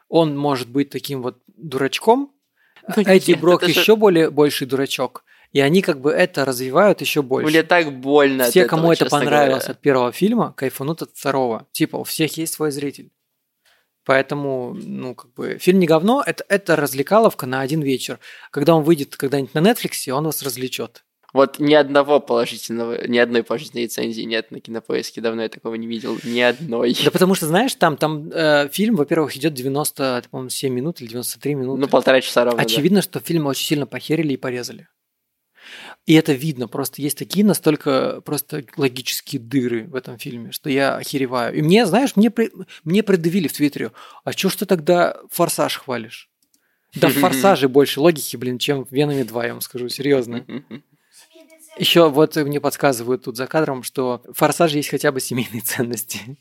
[0.07, 2.31] Он может быть таким вот дурачком.
[2.95, 5.23] Ну, Эдди нет, Брок это же- еще более больший дурачок.
[5.55, 7.49] И они как бы это развивают еще больше.
[7.49, 9.71] Мне так больно от Все, этого, кому это понравилось говоря.
[9.71, 11.65] от первого фильма, кайфанут от второго.
[11.71, 13.09] Типа, у всех есть свой зритель.
[14.03, 18.19] Поэтому, ну, как бы, фильм не говно, это, это развлекаловка на один вечер.
[18.51, 21.05] Когда он выйдет когда-нибудь на Netflix, он вас развлечет.
[21.31, 25.21] Вот ни одного положительного, ни одной положительной рецензии нет на кинопоиске.
[25.21, 26.17] Давно я такого не видел.
[26.25, 26.97] Ни одной.
[27.01, 31.07] Да потому что, знаешь, там, там э, фильм, во-первых, идет 90, по-моему, 7 минут или
[31.07, 31.79] 93 минуты.
[31.79, 32.57] Ну, полтора часа ровно.
[32.57, 32.63] да.
[32.65, 34.89] Очевидно, что фильм очень сильно похерили и порезали.
[36.05, 40.97] И это видно, просто есть такие настолько просто логические дыры в этом фильме, что я
[40.97, 41.55] охереваю.
[41.55, 42.31] И мне, знаешь, мне,
[42.83, 43.91] мне придавили в Твиттере,
[44.23, 46.29] а чё ж ты тогда «Форсаж» хвалишь?
[46.93, 50.45] Да в «Форсаже» больше логики, блин, чем в «Веноме 2», я вам скажу, серьезно.
[51.77, 56.37] Еще вот мне подсказывают тут за кадром, что в «Форсаже» есть хотя бы семейные ценности.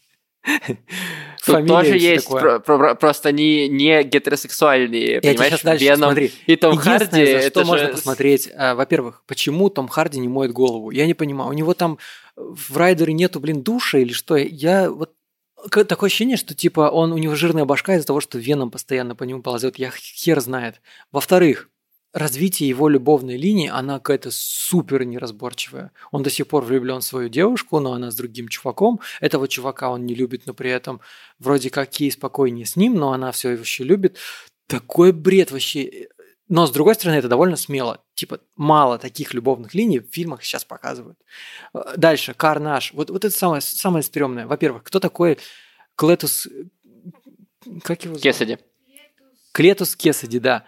[0.67, 6.11] Тут Фамилия тоже есть, про- про- про- просто не, не гетеросексуальные, Я понимаешь, дальше, Веном
[6.11, 6.33] смотри.
[6.47, 7.11] и Том Харди.
[7.25, 8.51] за это что же- можно посмотреть?
[8.57, 10.91] а, Во-первых, почему Том Харди не моет голову?
[10.91, 11.51] Я не понимаю.
[11.51, 11.99] У него там
[12.37, 14.37] в Райдере нету, блин, душа или что?
[14.37, 15.13] Я вот
[15.71, 19.25] такое ощущение, что типа он у него жирная башка из-за того, что веном постоянно по
[19.25, 19.77] нему ползет.
[19.79, 20.81] Я хер знает.
[21.13, 21.69] Во-вторых,
[22.15, 25.91] развитие его любовной линии, она какая-то супер неразборчивая.
[26.13, 29.01] Он до сих пор влюблен в свою девушку, но она с другим чуваком.
[29.21, 31.01] Этого чувака он не любит, но при этом
[31.41, 34.17] вроде как ей спокойнее с ним, но она все еще любит.
[34.69, 36.09] Такой бред вообще.
[36.49, 38.05] Но, с другой стороны, это довольно смело.
[38.15, 41.19] Типа, мало таких любовных линий в фильмах сейчас показывают.
[41.97, 42.93] Дальше, Карнаж.
[42.93, 44.47] Вот, вот это самое, самое стрёмное.
[44.47, 45.39] Во-первых, кто такой
[45.97, 46.47] Клетус...
[47.83, 48.23] Как его зовут?
[48.23, 48.59] Кесади.
[49.53, 50.65] Клетус Кесади, да.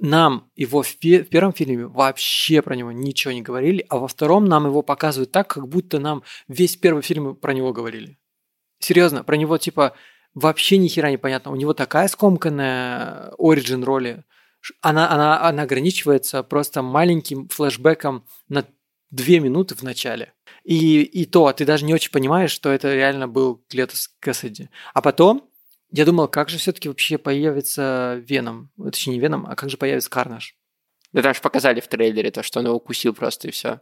[0.00, 4.06] Нам его в, пе- в первом фильме вообще про него ничего не говорили, а во
[4.06, 8.18] втором нам его показывают так, как будто нам весь первый фильм про него говорили.
[8.78, 9.94] Серьезно, про него типа
[10.34, 11.50] вообще ни хера не понятно.
[11.50, 14.24] У него такая скомканная оригин роли.
[14.80, 18.64] Она, она, она ограничивается просто маленьким флешбеком на
[19.10, 20.34] две минуты в начале.
[20.64, 24.68] И, и то, ты даже не очень понимаешь, что это реально был Клетус Кэссиди.
[24.94, 25.47] А потом
[25.90, 28.70] я думал, как же все-таки вообще появится Веном?
[28.76, 30.54] Точнее, не Веном, а как же появится Карнаж?
[31.12, 33.80] Да там же показали в трейлере то, что он его укусил просто и все.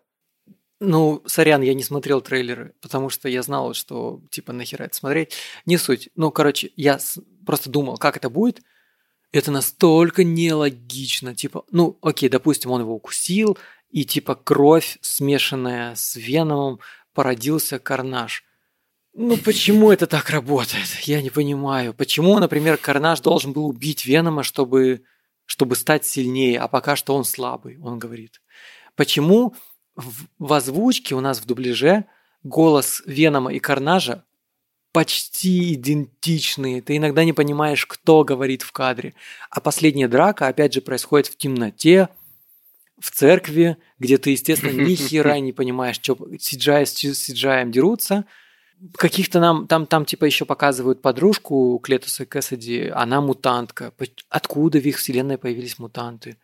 [0.78, 5.34] Ну, сорян, я не смотрел трейлеры, потому что я знал, что, типа, нахера это смотреть.
[5.64, 6.10] Не суть.
[6.16, 6.98] Ну, короче, я
[7.46, 8.62] просто думал, как это будет.
[9.32, 11.34] Это настолько нелогично.
[11.34, 13.58] Типа, ну, окей, допустим, он его укусил,
[13.90, 16.80] и, типа, кровь, смешанная с веномом,
[17.14, 18.44] породился карнаж.
[19.18, 20.86] Ну, почему это так работает?
[21.04, 21.94] Я не понимаю.
[21.94, 25.04] Почему, например, карнаж должен был убить Венома, чтобы,
[25.46, 28.42] чтобы стать сильнее, а пока что он слабый, он говорит.
[28.94, 29.54] Почему
[29.94, 32.04] в, в озвучке у нас в дубляже
[32.42, 34.22] голос Венома и Карнажа
[34.92, 36.82] почти идентичные.
[36.82, 39.14] Ты иногда не понимаешь, кто говорит в кадре.
[39.48, 42.10] А последняя драка, опять же, происходит в темноте,
[42.98, 48.26] в церкви, где ты, естественно, ни хера не понимаешь, что CGI с CGI дерутся.
[48.96, 53.92] Каких-то нам, там, там типа еще показывают подружку Клетуса Кэссиди, она мутантка.
[54.28, 56.36] Откуда в их вселенной появились мутанты?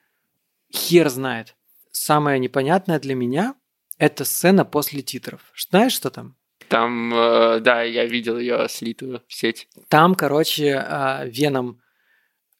[0.72, 1.54] Хер знает.
[1.90, 3.54] Самое непонятное для меня–
[3.98, 5.52] это сцена после титров.
[5.54, 6.36] Знаешь, что там?
[6.68, 9.68] Там, э, да, я видел ее слитую в сеть.
[9.88, 11.82] Там, короче, а, Веном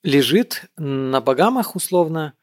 [0.02, 2.34] лежит на Багамах условно.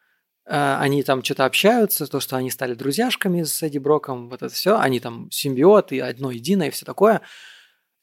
[0.51, 4.53] А, Они там что-то общаются, то, что они стали друзьяшками с Эдди Броком, вот это
[4.53, 4.79] все.
[4.79, 7.21] Они там симбиоты, одно единое и все такое.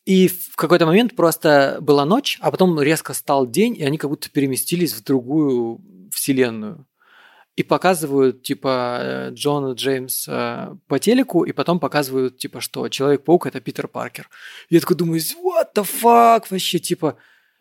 [0.05, 4.11] И в какой-то момент просто была ночь, а потом резко стал день, и они как
[4.11, 5.81] будто переместились в другую
[6.13, 6.87] вселенную.
[7.57, 13.47] И показывают, типа, э, Джона Джеймс э, по телеку, и потом показывают, типа, что Человек-паук–
[13.49, 14.29] это Питер Паркер.
[14.69, 17.17] Я такой думаю, what the fuck вообще, типа,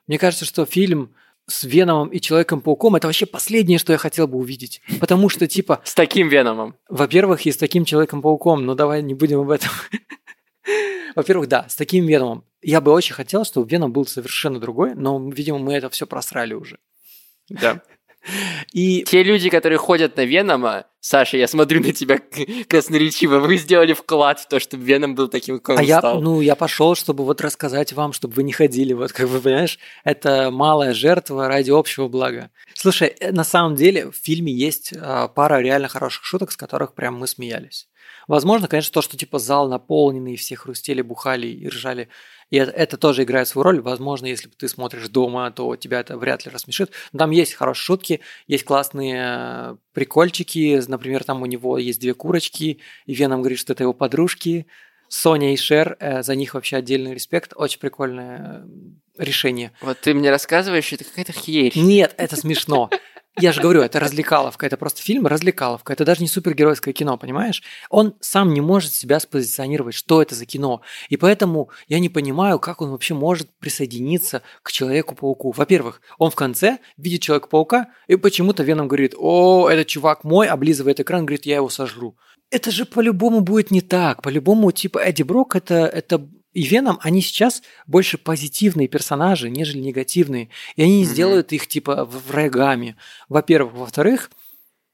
[0.05, 1.15] мне кажется, что фильм
[1.47, 4.81] с Веномом и Человеком-пауком– это вообще последнее, что я хотел бы увидеть.
[4.99, 6.75] Потому что, типа, С таким Веномом.
[6.89, 9.69] во-первых, и с таким Человеком-пауком, но давай не будем об этом.
[11.15, 12.43] Во-первых, да, с таким Веномом.
[12.61, 16.53] Я бы очень хотел, чтобы Веном был совершенно другой, но, видимо, мы это все просрали
[16.53, 16.79] уже.
[17.49, 17.81] Да.
[18.73, 22.19] И Те люди, которые ходят на Венома, Саша, я смотрю на тебя
[22.67, 26.21] красноречиво, вы сделали вклад в то, чтобы Веном был таким, какой он А я, стал.
[26.21, 29.77] ну, я пошел, чтобы вот рассказать вам, чтобы вы не ходили, вот как вы понимаешь,
[30.03, 32.49] это малая жертва ради общего блага.
[32.73, 36.95] Слушай, э, на самом деле в фильме есть а, пара реально хороших шуток, с которых
[36.95, 37.87] прям мы смеялись.
[38.27, 42.09] Возможно, конечно, то, что типа зал наполненный, все хрустели, бухали и ржали,
[42.49, 43.81] и это, это тоже играет свою роль.
[43.81, 46.91] Возможно, если ты смотришь дома, то тебя это вряд ли рассмешит.
[47.11, 50.81] Но там есть хорошие шутки, есть классные э, прикольчики.
[50.87, 54.67] Например, там у него есть две курочки, и Веном говорит, что это его подружки.
[55.07, 57.53] Соня и Шер, э, за них вообще отдельный респект.
[57.55, 59.71] Очень прикольное э, решение.
[59.81, 61.71] Вот ты мне рассказываешь, это какая-то херь.
[61.75, 62.89] Нет, это смешно.
[63.37, 67.63] Я же говорю, это развлекаловка, это просто фильм развлекаловка, это даже не супергеройское кино, понимаешь?
[67.89, 70.81] Он сам не может себя спозиционировать, что это за кино.
[71.09, 75.51] И поэтому я не понимаю, как он вообще может присоединиться к Человеку-пауку.
[75.51, 81.01] Во-первых, он в конце видит Человека-паука, и почему-то Веном говорит, о, этот чувак мой, облизывает
[81.01, 82.15] экран, говорит, я его сожру.
[82.51, 84.21] Это же по-любому будет не так.
[84.21, 86.25] По-любому, типа, Эдди Брок это, это
[86.55, 90.49] и Веном, они сейчас больше позитивные персонажи, нежели негативные.
[90.77, 92.95] И они не сделают их, типа, врагами.
[93.27, 93.73] Во-первых.
[93.73, 94.31] Во-вторых,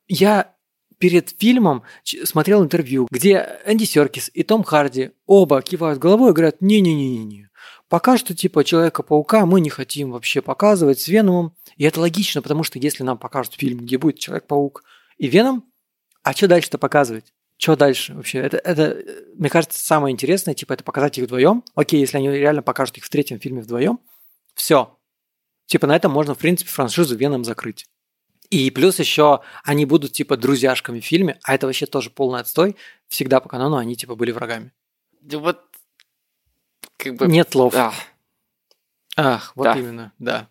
[0.08, 0.56] я
[0.98, 1.84] перед фильмом
[2.24, 7.50] смотрел интервью, где Энди Серкис и Том Харди оба кивают головой и говорят, не-не-не-не.
[7.90, 11.56] Пока что, типа, Человека-паука мы не хотим вообще показывать с Веномом.
[11.78, 14.84] И это логично, потому что если нам покажут фильм, где будет Человек-паук
[15.18, 15.66] и Веном,
[16.24, 17.32] а что дальше-то показывать?
[17.62, 18.40] Что дальше вообще?
[18.40, 19.04] Это, это,
[19.36, 21.64] мне кажется, самое интересное, типа, это показать их вдвоем.
[21.76, 24.00] Окей, если они реально покажут их в третьем фильме вдвоем,
[24.56, 24.98] все.
[25.68, 27.86] Типа, на этом можно, в принципе, франшизу Веном закрыть.
[28.50, 32.78] И плюс еще они будут, типа, друзьяшками в фильме, а это вообще тоже полный отстой.
[33.08, 34.74] Всегда по канону они, типа, были врагами.
[35.22, 35.62] Да вот,
[36.98, 37.28] как бы...
[37.28, 37.76] Нет слов.
[37.76, 37.94] А,
[39.16, 39.78] Ах, вот Да.
[39.78, 40.48] именно, да.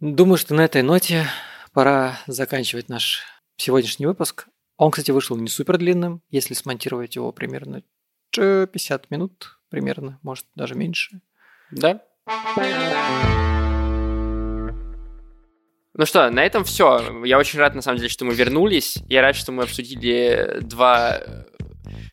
[0.00, 1.26] Думаю, что на этой ноте
[1.72, 3.22] пора заканчивать наш
[3.56, 4.48] сегодняшний выпуск.
[4.78, 7.82] Он, кстати, вышел не супер длинным, если смонтировать его примерно
[8.30, 11.20] ч- 50 минут, примерно, может, даже меньше.
[11.72, 12.00] Да?
[15.94, 17.22] Ну что, на этом все.
[17.24, 18.98] Я очень рад, на самом деле, что мы вернулись.
[19.08, 21.44] Я рад, что мы обсудили два э,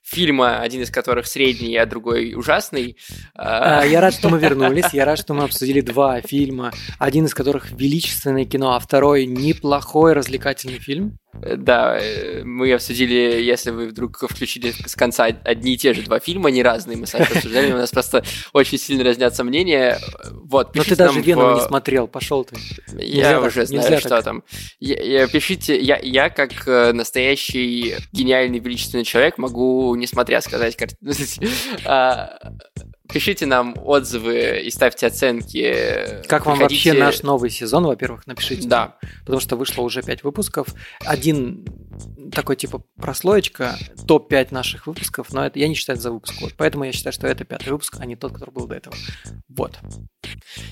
[0.01, 2.97] фильма, один из которых средний, а другой ужасный.
[3.35, 4.91] А, А, Я рад, что мы вернулись.
[4.91, 10.13] Я рад, что мы обсудили два фильма, один из которых величественное кино, а второй неплохой
[10.13, 11.19] развлекательный фильм.
[11.41, 16.19] Да, э, мы обсудили, если вы вдруг включили с конца одни и те же два
[16.19, 18.23] фильма, не разные, мы сами обсуждали, у нас просто
[18.53, 19.99] очень сильно разнятся мнения.
[20.31, 22.55] Вот, Но ты даже нам в- Веном не смотрел, пошел ты.
[22.97, 24.23] Я Нельзя уже так, знаю, что так.
[24.23, 24.43] там.
[24.79, 31.11] Я, я- пишите, я, я как э, настоящий гениальный величественный человек могу, несмотря сказать картину,
[33.11, 36.23] пишите нам отзывы и ставьте оценки.
[36.27, 38.67] Как вам Приходите- вообще наш новый сезон, во-первых, напишите.
[38.67, 38.97] Да.
[39.01, 40.67] нам, Потому что вышло уже пять выпусков.
[41.05, 41.65] Один
[42.31, 43.77] такой типа прослоечка,
[44.07, 46.35] топ-5 наших выпусков, но это я не считаю это за выпуск.
[46.41, 46.53] Вот.
[46.57, 48.95] Поэтому я считаю, что это пятый выпуск, а не тот, который был до этого.
[49.47, 49.79] Вот.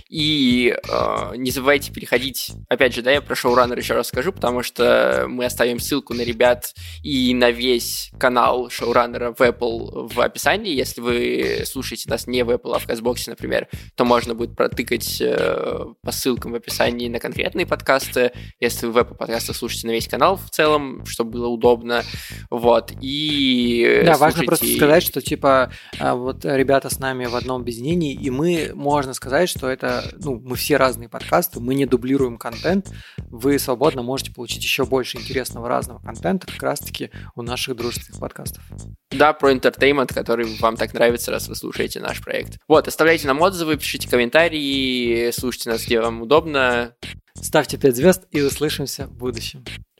[0.09, 4.63] И э, не забывайте переходить, опять же, да, я про шоураннер еще раз скажу, потому
[4.63, 10.73] что мы оставим ссылку на ребят и на весь канал шоураннера в Apple в описании.
[10.73, 15.21] Если вы слушаете нас не в Apple, а в Казбоксе, например, то можно будет протыкать
[15.21, 18.31] э, по ссылкам в описании на конкретные подкасты.
[18.59, 22.03] Если вы в Apple подкастах слушаете на весь канал в целом, чтобы было удобно.
[22.49, 22.91] Вот.
[23.01, 27.61] И Да, важно слушайте- просто сказать, что типа а, вот ребята с нами в одном
[27.61, 32.37] объединении, и мы, можно сказать, что это, ну, мы все разные подкасты, мы не дублируем
[32.37, 32.91] контент,
[33.29, 38.63] вы свободно можете получить еще больше интересного разного контента как раз-таки у наших дружественных подкастов.
[39.11, 42.57] Да, про интертеймент, который вам так нравится, раз вы слушаете наш проект.
[42.67, 46.95] Вот, оставляйте нам отзывы, пишите комментарии, слушайте нас, где вам удобно.
[47.35, 49.63] Ставьте 5 звезд и услышимся в будущем.